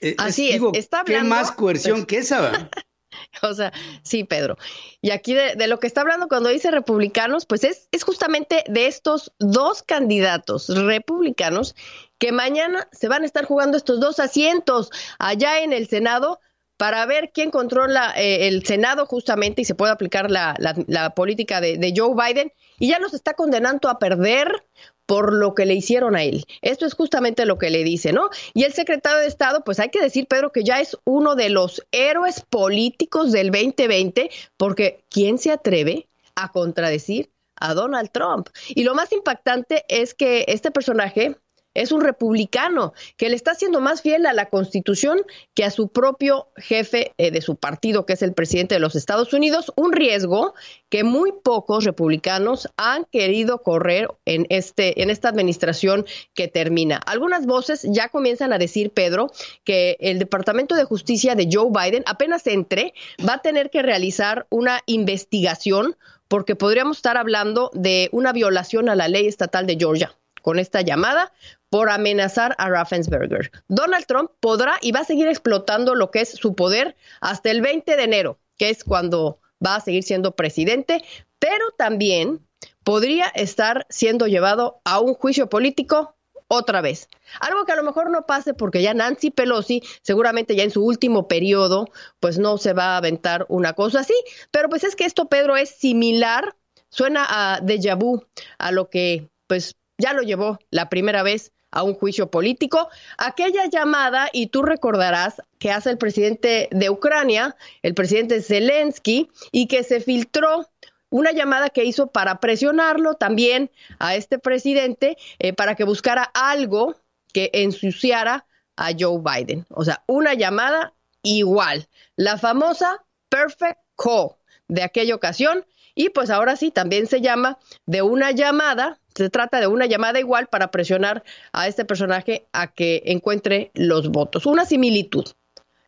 Eh, 0.00 0.14
Así 0.18 0.50
es, 0.50 0.60
está 0.74 1.00
hablando, 1.00 1.24
¿Qué 1.24 1.28
más 1.28 1.52
coerción 1.52 2.04
que 2.04 2.18
esa? 2.18 2.70
o 3.42 3.54
sea, 3.54 3.72
sí, 4.02 4.24
Pedro. 4.24 4.56
Y 5.00 5.10
aquí 5.10 5.34
de, 5.34 5.66
lo 5.66 5.80
que 5.80 5.86
está 5.86 6.02
hablando 6.02 6.28
cuando 6.28 6.48
dice 6.48 6.70
republicanos, 6.70 7.46
pues 7.46 7.64
es, 7.64 7.88
es 7.92 8.02
justamente 8.04 8.64
de 8.68 8.86
estos 8.86 9.32
dos 9.38 9.82
candidatos 9.82 10.68
republicanos 10.68 11.74
que 12.18 12.32
mañana 12.32 12.88
se 12.92 13.08
van 13.08 13.22
a 13.22 13.26
estar 13.26 13.44
jugando 13.44 13.76
estos 13.76 14.00
dos 14.00 14.20
asientos 14.20 14.90
allá 15.18 15.62
en 15.62 15.72
el 15.72 15.88
Senado 15.88 16.40
para 16.80 17.04
ver 17.04 17.30
quién 17.34 17.50
controla 17.50 18.14
eh, 18.16 18.48
el 18.48 18.64
Senado 18.64 19.04
justamente 19.04 19.60
y 19.60 19.64
se 19.66 19.74
puede 19.74 19.92
aplicar 19.92 20.30
la, 20.30 20.56
la, 20.86 21.10
política 21.14 21.60
de, 21.60 21.76
de, 21.76 21.92
Joe 21.94 22.14
Biden 22.14 22.54
y 22.78 22.88
ya 22.88 22.98
los 22.98 23.12
está 23.12 23.34
condenando 23.34 23.90
a 23.90 23.98
perder 23.98 24.64
por 25.04 25.34
lo 25.34 25.54
que 25.54 25.66
le 25.66 25.74
hicieron 25.74 26.16
a 26.16 26.22
él. 26.22 26.46
Esto 26.62 26.86
es 26.86 26.94
justamente 26.94 27.44
lo 27.44 27.58
que 27.58 27.68
le 27.68 27.84
dice, 27.84 28.14
¿no? 28.14 28.30
Y 28.54 28.64
el 28.64 28.72
secretario 28.72 29.18
de 29.18 29.26
Estado, 29.26 29.62
pues 29.62 29.78
hay 29.78 29.90
que 29.90 30.00
decir, 30.00 30.26
Pedro, 30.26 30.52
que 30.52 30.64
ya 30.64 30.80
es 30.80 30.96
uno 31.04 31.34
de 31.34 31.50
los 31.50 31.86
héroes 31.92 32.40
políticos 32.48 33.30
del 33.30 33.50
2020, 33.50 34.30
porque 34.56 35.04
¿quién 35.10 35.36
se 35.36 35.52
atreve 35.52 36.08
a 36.34 36.50
contradecir 36.50 37.30
a 37.56 37.74
Donald 37.74 38.08
Trump? 38.10 38.48
Y 38.70 38.84
lo 38.84 38.94
más 38.94 39.12
impactante 39.12 39.84
es 39.88 40.14
que 40.14 40.46
este 40.48 40.70
personaje 40.70 41.36
es 41.74 41.92
un 41.92 42.00
republicano 42.00 42.92
que 43.16 43.28
le 43.28 43.36
está 43.36 43.54
siendo 43.54 43.80
más 43.80 44.02
fiel 44.02 44.26
a 44.26 44.32
la 44.32 44.46
Constitución 44.46 45.20
que 45.54 45.64
a 45.64 45.70
su 45.70 45.88
propio 45.88 46.48
jefe 46.56 47.12
eh, 47.18 47.30
de 47.30 47.40
su 47.40 47.56
partido, 47.56 48.06
que 48.06 48.14
es 48.14 48.22
el 48.22 48.34
presidente 48.34 48.74
de 48.74 48.80
los 48.80 48.96
Estados 48.96 49.32
Unidos, 49.32 49.72
un 49.76 49.92
riesgo 49.92 50.54
que 50.88 51.04
muy 51.04 51.32
pocos 51.32 51.84
republicanos 51.84 52.68
han 52.76 53.04
querido 53.04 53.62
correr 53.62 54.08
en 54.24 54.46
este 54.48 55.02
en 55.02 55.10
esta 55.10 55.28
administración 55.28 56.06
que 56.34 56.48
termina. 56.48 56.96
Algunas 57.06 57.46
voces 57.46 57.86
ya 57.88 58.08
comienzan 58.08 58.52
a 58.52 58.58
decir, 58.58 58.90
Pedro, 58.90 59.30
que 59.64 59.96
el 60.00 60.18
Departamento 60.18 60.74
de 60.74 60.84
Justicia 60.84 61.34
de 61.34 61.48
Joe 61.50 61.70
Biden 61.70 62.02
apenas 62.06 62.46
entre 62.46 62.94
va 63.26 63.34
a 63.34 63.42
tener 63.42 63.70
que 63.70 63.82
realizar 63.82 64.46
una 64.50 64.80
investigación 64.86 65.96
porque 66.28 66.56
podríamos 66.56 66.98
estar 66.98 67.16
hablando 67.16 67.70
de 67.74 68.08
una 68.12 68.32
violación 68.32 68.88
a 68.88 68.94
la 68.94 69.08
ley 69.08 69.26
estatal 69.26 69.66
de 69.66 69.76
Georgia 69.78 70.16
con 70.42 70.58
esta 70.58 70.80
llamada 70.80 71.32
por 71.70 71.88
amenazar 71.88 72.54
a 72.58 72.68
Raffensberger. 72.68 73.50
Donald 73.68 74.04
Trump 74.06 74.32
podrá 74.40 74.76
y 74.82 74.92
va 74.92 75.00
a 75.00 75.04
seguir 75.04 75.28
explotando 75.28 75.94
lo 75.94 76.10
que 76.10 76.20
es 76.20 76.30
su 76.30 76.54
poder 76.54 76.96
hasta 77.20 77.50
el 77.50 77.62
20 77.62 77.96
de 77.96 78.02
enero, 78.02 78.38
que 78.58 78.70
es 78.70 78.84
cuando 78.84 79.38
va 79.64 79.76
a 79.76 79.80
seguir 79.80 80.02
siendo 80.02 80.36
presidente, 80.36 81.02
pero 81.38 81.70
también 81.78 82.46
podría 82.84 83.26
estar 83.28 83.86
siendo 83.88 84.26
llevado 84.26 84.80
a 84.84 85.00
un 85.00 85.14
juicio 85.14 85.48
político 85.48 86.16
otra 86.48 86.80
vez. 86.80 87.08
Algo 87.38 87.64
que 87.64 87.72
a 87.72 87.76
lo 87.76 87.84
mejor 87.84 88.10
no 88.10 88.26
pase 88.26 88.54
porque 88.54 88.82
ya 88.82 88.92
Nancy 88.92 89.30
Pelosi, 89.30 89.82
seguramente 90.02 90.56
ya 90.56 90.64
en 90.64 90.72
su 90.72 90.84
último 90.84 91.28
periodo, 91.28 91.86
pues 92.18 92.38
no 92.38 92.58
se 92.58 92.72
va 92.72 92.94
a 92.94 92.96
aventar 92.96 93.46
una 93.48 93.74
cosa 93.74 94.00
así. 94.00 94.14
Pero 94.50 94.68
pues 94.68 94.82
es 94.82 94.96
que 94.96 95.04
esto, 95.04 95.28
Pedro, 95.28 95.56
es 95.56 95.70
similar, 95.70 96.56
suena 96.88 97.24
a 97.28 97.60
déjà 97.60 97.96
vu, 97.96 98.26
a 98.58 98.72
lo 98.72 98.90
que 98.90 99.30
pues 99.46 99.76
ya 99.96 100.12
lo 100.12 100.22
llevó 100.22 100.58
la 100.70 100.88
primera 100.88 101.22
vez 101.22 101.52
a 101.70 101.82
un 101.82 101.94
juicio 101.94 102.30
político. 102.30 102.88
Aquella 103.18 103.66
llamada, 103.66 104.28
y 104.32 104.48
tú 104.48 104.62
recordarás 104.62 105.42
que 105.58 105.70
hace 105.70 105.90
el 105.90 105.98
presidente 105.98 106.68
de 106.70 106.90
Ucrania, 106.90 107.56
el 107.82 107.94
presidente 107.94 108.42
Zelensky, 108.42 109.30
y 109.52 109.66
que 109.66 109.84
se 109.84 110.00
filtró 110.00 110.66
una 111.10 111.32
llamada 111.32 111.70
que 111.70 111.84
hizo 111.84 112.08
para 112.08 112.40
presionarlo 112.40 113.14
también 113.14 113.70
a 113.98 114.14
este 114.14 114.38
presidente 114.38 115.16
eh, 115.38 115.52
para 115.52 115.74
que 115.74 115.84
buscara 115.84 116.22
algo 116.22 116.96
que 117.32 117.50
ensuciara 117.52 118.46
a 118.76 118.90
Joe 118.98 119.20
Biden. 119.20 119.66
O 119.70 119.84
sea, 119.84 120.02
una 120.06 120.34
llamada 120.34 120.94
igual, 121.22 121.88
la 122.16 122.38
famosa 122.38 123.04
Perfect 123.28 123.78
Call 123.96 124.30
de 124.68 124.82
aquella 124.82 125.14
ocasión. 125.14 125.66
Y 125.94 126.10
pues 126.10 126.30
ahora 126.30 126.56
sí, 126.56 126.70
también 126.70 127.06
se 127.06 127.20
llama 127.20 127.58
de 127.86 128.02
una 128.02 128.30
llamada 128.30 128.99
se 129.14 129.30
trata 129.30 129.60
de 129.60 129.66
una 129.66 129.86
llamada 129.86 130.20
igual 130.20 130.46
para 130.46 130.70
presionar 130.70 131.22
a 131.52 131.68
este 131.68 131.84
personaje 131.84 132.46
a 132.52 132.68
que 132.68 133.02
encuentre 133.06 133.70
los 133.74 134.08
votos. 134.08 134.46
Una 134.46 134.64
similitud 134.64 135.26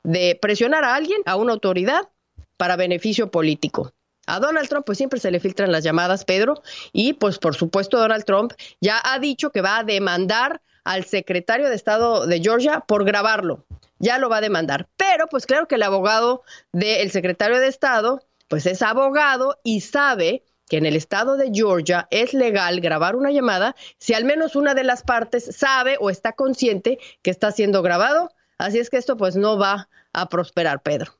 de 0.02 0.38
presionar 0.40 0.84
a 0.84 0.94
alguien, 0.94 1.22
a 1.26 1.36
una 1.36 1.52
autoridad, 1.52 2.08
para 2.56 2.76
beneficio 2.76 3.30
político. 3.30 3.92
A 4.26 4.38
Donald 4.38 4.68
Trump 4.68 4.86
pues 4.86 4.98
siempre 4.98 5.18
se 5.18 5.30
le 5.30 5.40
filtran 5.40 5.72
las 5.72 5.82
llamadas, 5.82 6.24
Pedro, 6.24 6.62
y 6.92 7.14
pues 7.14 7.38
por 7.38 7.56
supuesto 7.56 7.98
Donald 7.98 8.24
Trump 8.24 8.52
ya 8.80 9.00
ha 9.02 9.18
dicho 9.18 9.50
que 9.50 9.62
va 9.62 9.78
a 9.78 9.84
demandar 9.84 10.62
al 10.84 11.04
secretario 11.04 11.68
de 11.68 11.74
Estado 11.74 12.26
de 12.26 12.40
Georgia 12.40 12.80
por 12.80 13.04
grabarlo. 13.04 13.64
Ya 13.98 14.18
lo 14.18 14.28
va 14.28 14.38
a 14.38 14.40
demandar. 14.40 14.88
Pero 14.96 15.26
pues 15.28 15.46
claro 15.46 15.68
que 15.68 15.76
el 15.76 15.82
abogado 15.82 16.42
del 16.72 17.10
secretario 17.10 17.58
de 17.58 17.68
Estado 17.68 18.22
pues 18.48 18.66
es 18.66 18.82
abogado 18.82 19.58
y 19.64 19.80
sabe 19.80 20.44
que 20.72 20.78
en 20.78 20.86
el 20.86 20.96
estado 20.96 21.36
de 21.36 21.50
Georgia 21.52 22.08
es 22.10 22.32
legal 22.32 22.80
grabar 22.80 23.14
una 23.14 23.30
llamada 23.30 23.76
si 23.98 24.14
al 24.14 24.24
menos 24.24 24.56
una 24.56 24.72
de 24.72 24.84
las 24.84 25.02
partes 25.02 25.54
sabe 25.54 25.98
o 26.00 26.08
está 26.08 26.32
consciente 26.32 26.98
que 27.20 27.30
está 27.30 27.52
siendo 27.52 27.82
grabado. 27.82 28.30
Así 28.56 28.78
es 28.78 28.88
que 28.88 28.96
esto 28.96 29.18
pues 29.18 29.36
no 29.36 29.58
va 29.58 29.90
a 30.14 30.30
prosperar, 30.30 30.80
Pedro. 30.82 31.12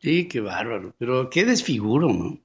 Sí, 0.00 0.28
qué 0.28 0.38
bárbaro, 0.38 0.94
pero 0.96 1.28
qué 1.28 1.44
desfiguro, 1.44 2.12
¿no? 2.12 2.38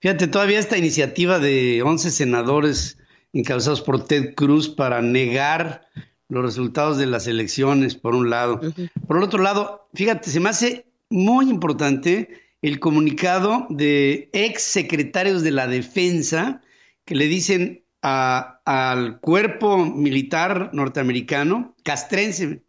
Fíjate, 0.00 0.28
todavía 0.28 0.60
esta 0.60 0.78
iniciativa 0.78 1.40
de 1.40 1.82
11 1.82 2.10
senadores 2.10 2.96
encabezados 3.34 3.82
por 3.82 4.02
Ted 4.02 4.34
Cruz 4.34 4.70
para 4.70 5.02
negar 5.02 5.88
los 6.30 6.42
resultados 6.42 6.96
de 6.96 7.04
las 7.04 7.26
elecciones, 7.26 7.96
por 7.96 8.14
un 8.14 8.30
lado. 8.30 8.62
Por 9.06 9.18
el 9.18 9.22
otro 9.22 9.42
lado, 9.42 9.90
fíjate, 9.92 10.30
se 10.30 10.40
me 10.40 10.48
hace 10.48 10.86
muy 11.10 11.50
importante 11.50 12.45
el 12.62 12.80
comunicado 12.80 13.66
de 13.70 14.30
ex 14.32 14.62
secretarios 14.62 15.42
de 15.42 15.50
la 15.50 15.66
defensa 15.66 16.62
que 17.04 17.14
le 17.14 17.26
dicen 17.26 17.84
al 18.02 19.20
cuerpo 19.20 19.78
militar 19.78 20.70
norteamericano, 20.72 21.74
castrense, 21.82 22.62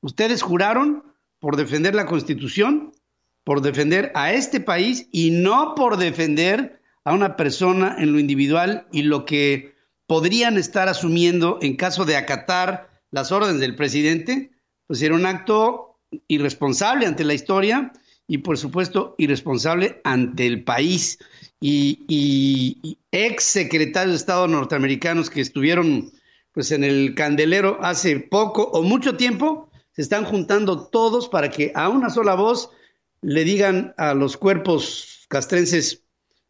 ustedes 0.00 0.42
juraron 0.42 1.04
por 1.38 1.56
defender 1.56 1.94
la 1.94 2.06
constitución, 2.06 2.92
por 3.44 3.60
defender 3.60 4.10
a 4.14 4.32
este 4.32 4.60
país 4.60 5.08
y 5.12 5.30
no 5.30 5.74
por 5.74 5.98
defender 5.98 6.80
a 7.04 7.12
una 7.12 7.36
persona 7.36 7.96
en 7.98 8.12
lo 8.12 8.18
individual 8.18 8.86
y 8.90 9.02
lo 9.02 9.26
que 9.26 9.74
podrían 10.06 10.56
estar 10.56 10.88
asumiendo 10.88 11.58
en 11.60 11.76
caso 11.76 12.06
de 12.06 12.16
acatar 12.16 12.88
las 13.10 13.32
órdenes 13.32 13.60
del 13.60 13.76
presidente, 13.76 14.50
pues 14.86 15.02
era 15.02 15.14
un 15.14 15.26
acto 15.26 16.00
irresponsable 16.26 17.06
ante 17.06 17.24
la 17.24 17.34
historia 17.34 17.92
y 18.26 18.38
por 18.38 18.58
supuesto 18.58 19.14
irresponsable 19.18 20.00
ante 20.04 20.46
el 20.46 20.64
país. 20.64 21.18
Y, 21.60 22.98
ex 23.10 23.44
secretarios 23.44 24.12
de 24.12 24.16
Estado 24.16 24.48
norteamericanos 24.48 25.30
que 25.30 25.40
estuvieron 25.40 26.12
pues 26.52 26.72
en 26.72 26.84
el 26.84 27.14
candelero 27.14 27.78
hace 27.82 28.20
poco 28.20 28.62
o 28.62 28.82
mucho 28.82 29.16
tiempo, 29.16 29.70
se 29.92 30.02
están 30.02 30.24
juntando 30.24 30.86
todos 30.88 31.28
para 31.28 31.50
que 31.50 31.72
a 31.74 31.88
una 31.88 32.10
sola 32.10 32.34
voz 32.34 32.70
le 33.22 33.44
digan 33.44 33.94
a 33.96 34.14
los 34.14 34.36
cuerpos 34.36 35.26
castrenses, 35.28 36.04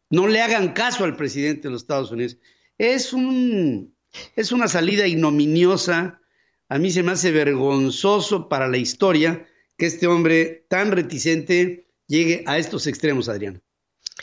no 0.09 0.27
le 0.27 0.41
hagan 0.41 0.73
caso 0.73 1.03
al 1.03 1.15
presidente 1.15 1.63
de 1.63 1.71
los 1.71 1.83
Estados 1.83 2.11
Unidos. 2.11 2.37
Es, 2.77 3.13
un, 3.13 3.95
es 4.35 4.51
una 4.51 4.67
salida 4.67 5.07
ignominiosa, 5.07 6.21
a 6.69 6.77
mí 6.77 6.91
se 6.91 7.01
me 7.01 7.13
hace 7.13 7.31
vergonzoso 7.31 8.49
para 8.49 8.67
la 8.67 8.77
historia 8.77 9.47
que 9.77 9.85
este 9.85 10.07
hombre 10.07 10.65
tan 10.69 10.91
reticente 10.91 11.87
llegue 12.07 12.43
a 12.47 12.57
estos 12.57 12.87
extremos, 12.87 13.29
Adrián. 13.29 13.61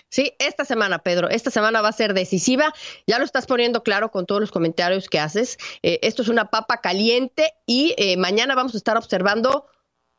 Sí, 0.08 0.34
esta 0.38 0.64
semana, 0.64 1.00
Pedro, 1.00 1.28
esta 1.28 1.50
semana 1.50 1.82
va 1.82 1.88
a 1.88 1.92
ser 1.92 2.14
decisiva. 2.14 2.72
Ya 3.06 3.18
lo 3.18 3.24
estás 3.24 3.46
poniendo 3.46 3.82
claro 3.82 4.10
con 4.10 4.26
todos 4.26 4.40
los 4.40 4.50
comentarios 4.50 5.08
que 5.08 5.18
haces. 5.18 5.58
Eh, 5.82 6.00
esto 6.02 6.22
es 6.22 6.28
una 6.28 6.50
papa 6.50 6.80
caliente 6.80 7.52
y 7.66 7.94
eh, 7.98 8.16
mañana 8.16 8.54
vamos 8.54 8.74
a 8.74 8.78
estar 8.78 8.96
observando 8.96 9.66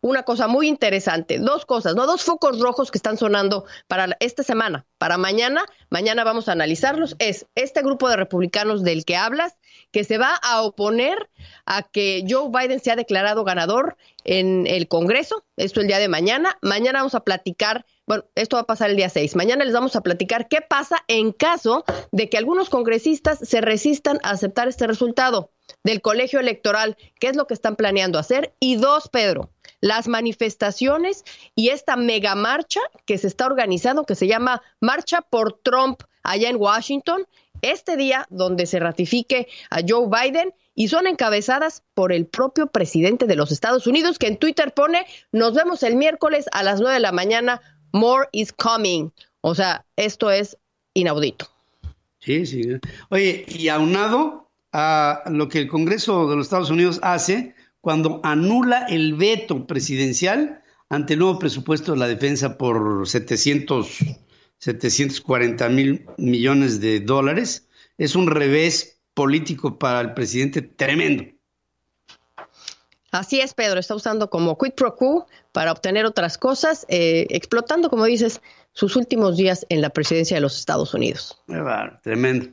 una 0.03 0.23
cosa 0.23 0.47
muy 0.47 0.67
interesante, 0.67 1.39
dos 1.39 1.65
cosas, 1.65 1.95
no 1.95 2.05
dos 2.05 2.23
focos 2.23 2.59
rojos 2.59 2.91
que 2.91 2.97
están 2.97 3.17
sonando 3.17 3.65
para 3.87 4.17
esta 4.19 4.43
semana, 4.43 4.85
para 4.97 5.17
mañana, 5.17 5.65
mañana 5.89 6.25
vamos 6.25 6.49
a 6.49 6.51
analizarlos, 6.51 7.15
es 7.19 7.45
este 7.55 7.81
grupo 7.81 8.09
de 8.09 8.17
republicanos 8.17 8.83
del 8.83 9.05
que 9.05 9.15
hablas, 9.15 9.55
que 9.93 10.03
se 10.03 10.17
va 10.17 10.35
a 10.35 10.63
oponer 10.63 11.29
a 11.65 11.83
que 11.83 12.25
Joe 12.27 12.49
Biden 12.49 12.81
sea 12.81 12.97
declarado 12.97 13.45
ganador 13.45 13.95
en 14.25 14.67
el 14.67 14.89
Congreso, 14.89 15.45
esto 15.55 15.79
el 15.79 15.87
día 15.87 15.99
de 15.99 16.09
mañana, 16.09 16.57
mañana 16.61 16.99
vamos 16.99 17.15
a 17.15 17.21
platicar 17.21 17.85
bueno, 18.05 18.25
esto 18.35 18.57
va 18.57 18.63
a 18.63 18.67
pasar 18.67 18.89
el 18.89 18.97
día 18.97 19.07
6. 19.07 19.35
Mañana 19.37 19.63
les 19.63 19.73
vamos 19.73 19.95
a 19.95 20.01
platicar 20.01 20.49
qué 20.49 20.59
pasa 20.59 20.97
en 21.07 21.31
caso 21.31 21.85
de 22.11 22.27
que 22.27 22.37
algunos 22.37 22.69
congresistas 22.69 23.39
se 23.39 23.61
resistan 23.61 24.19
a 24.23 24.31
aceptar 24.31 24.67
este 24.67 24.87
resultado 24.87 25.51
del 25.83 26.01
colegio 26.01 26.41
electoral, 26.41 26.97
qué 27.19 27.27
es 27.27 27.37
lo 27.37 27.47
que 27.47 27.53
están 27.53 27.77
planeando 27.77 28.19
hacer. 28.19 28.53
Y 28.59 28.75
dos, 28.75 29.07
Pedro, 29.07 29.51
las 29.79 30.09
manifestaciones 30.09 31.23
y 31.55 31.69
esta 31.69 31.95
mega 31.95 32.35
marcha 32.35 32.81
que 33.05 33.17
se 33.17 33.27
está 33.27 33.45
organizando, 33.45 34.05
que 34.05 34.15
se 34.15 34.27
llama 34.27 34.61
Marcha 34.81 35.21
por 35.21 35.53
Trump 35.61 36.03
allá 36.23 36.49
en 36.49 36.57
Washington, 36.57 37.25
este 37.63 37.97
día 37.97 38.27
donde 38.29 38.67
se 38.67 38.79
ratifique 38.79 39.47
a 39.71 39.79
Joe 39.87 40.07
Biden 40.07 40.53
y 40.75 40.89
son 40.89 41.07
encabezadas 41.07 41.83
por 41.93 42.13
el 42.13 42.27
propio 42.27 42.67
presidente 42.67 43.25
de 43.25 43.35
los 43.35 43.51
Estados 43.51 43.87
Unidos, 43.87 44.19
que 44.19 44.27
en 44.27 44.37
Twitter 44.37 44.73
pone, 44.73 45.05
nos 45.31 45.53
vemos 45.53 45.81
el 45.83 45.95
miércoles 45.95 46.45
a 46.51 46.63
las 46.63 46.79
9 46.79 46.95
de 46.95 46.99
la 46.99 47.11
mañana, 47.11 47.61
more 47.91 48.27
is 48.31 48.53
coming. 48.53 49.09
O 49.41 49.55
sea, 49.55 49.85
esto 49.95 50.31
es 50.31 50.57
inaudito. 50.93 51.47
Sí, 52.19 52.45
sí. 52.45 52.61
Oye, 53.09 53.45
y 53.47 53.67
aunado 53.67 54.51
a 54.71 55.23
lo 55.29 55.49
que 55.49 55.59
el 55.59 55.67
Congreso 55.67 56.27
de 56.29 56.35
los 56.35 56.47
Estados 56.47 56.69
Unidos 56.69 56.99
hace 57.03 57.55
cuando 57.81 58.21
anula 58.23 58.85
el 58.89 59.13
veto 59.15 59.67
presidencial 59.67 60.63
ante 60.89 61.13
el 61.13 61.19
nuevo 61.19 61.39
presupuesto 61.39 61.91
de 61.91 61.97
la 61.97 62.07
defensa 62.07 62.57
por 62.57 63.07
700, 63.07 63.97
740 64.63 65.67
mil 65.67 66.05
millones 66.17 66.79
de 66.79 67.01
dólares, 67.01 67.67
es 67.97 68.15
un 68.15 68.27
revés 68.27 69.01
político 69.13 69.77
para 69.77 69.99
el 69.99 70.13
presidente 70.13 70.61
tremendo. 70.61 71.25
Así 73.11 73.41
es, 73.41 73.53
Pedro, 73.53 73.81
está 73.81 73.93
usando 73.93 74.29
como 74.29 74.57
quid 74.57 74.71
pro 74.71 74.95
quo 74.95 75.27
para 75.51 75.73
obtener 75.73 76.05
otras 76.05 76.37
cosas, 76.37 76.85
eh, 76.87 77.27
explotando, 77.29 77.89
como 77.89 78.05
dices, 78.05 78.41
sus 78.71 78.95
últimos 78.95 79.35
días 79.35 79.65
en 79.67 79.81
la 79.81 79.89
presidencia 79.89 80.37
de 80.37 80.41
los 80.41 80.57
Estados 80.57 80.93
Unidos. 80.93 81.37
Tremendo, 82.01 82.47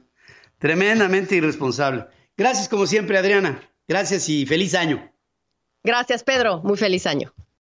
tremendamente 0.59 1.37
irresponsable. 1.37 2.07
Gracias 2.37 2.69
como 2.69 2.89
siempre, 2.89 3.19
Adriana. 3.19 3.63
Gracias 3.87 4.29
y 4.29 4.47
feliz 4.47 4.75
año. 4.75 5.13
Gracias, 5.85 6.25
Pedro. 6.25 6.61
Muy 6.63 6.77
feliz 6.77 7.07
año. 7.07 7.33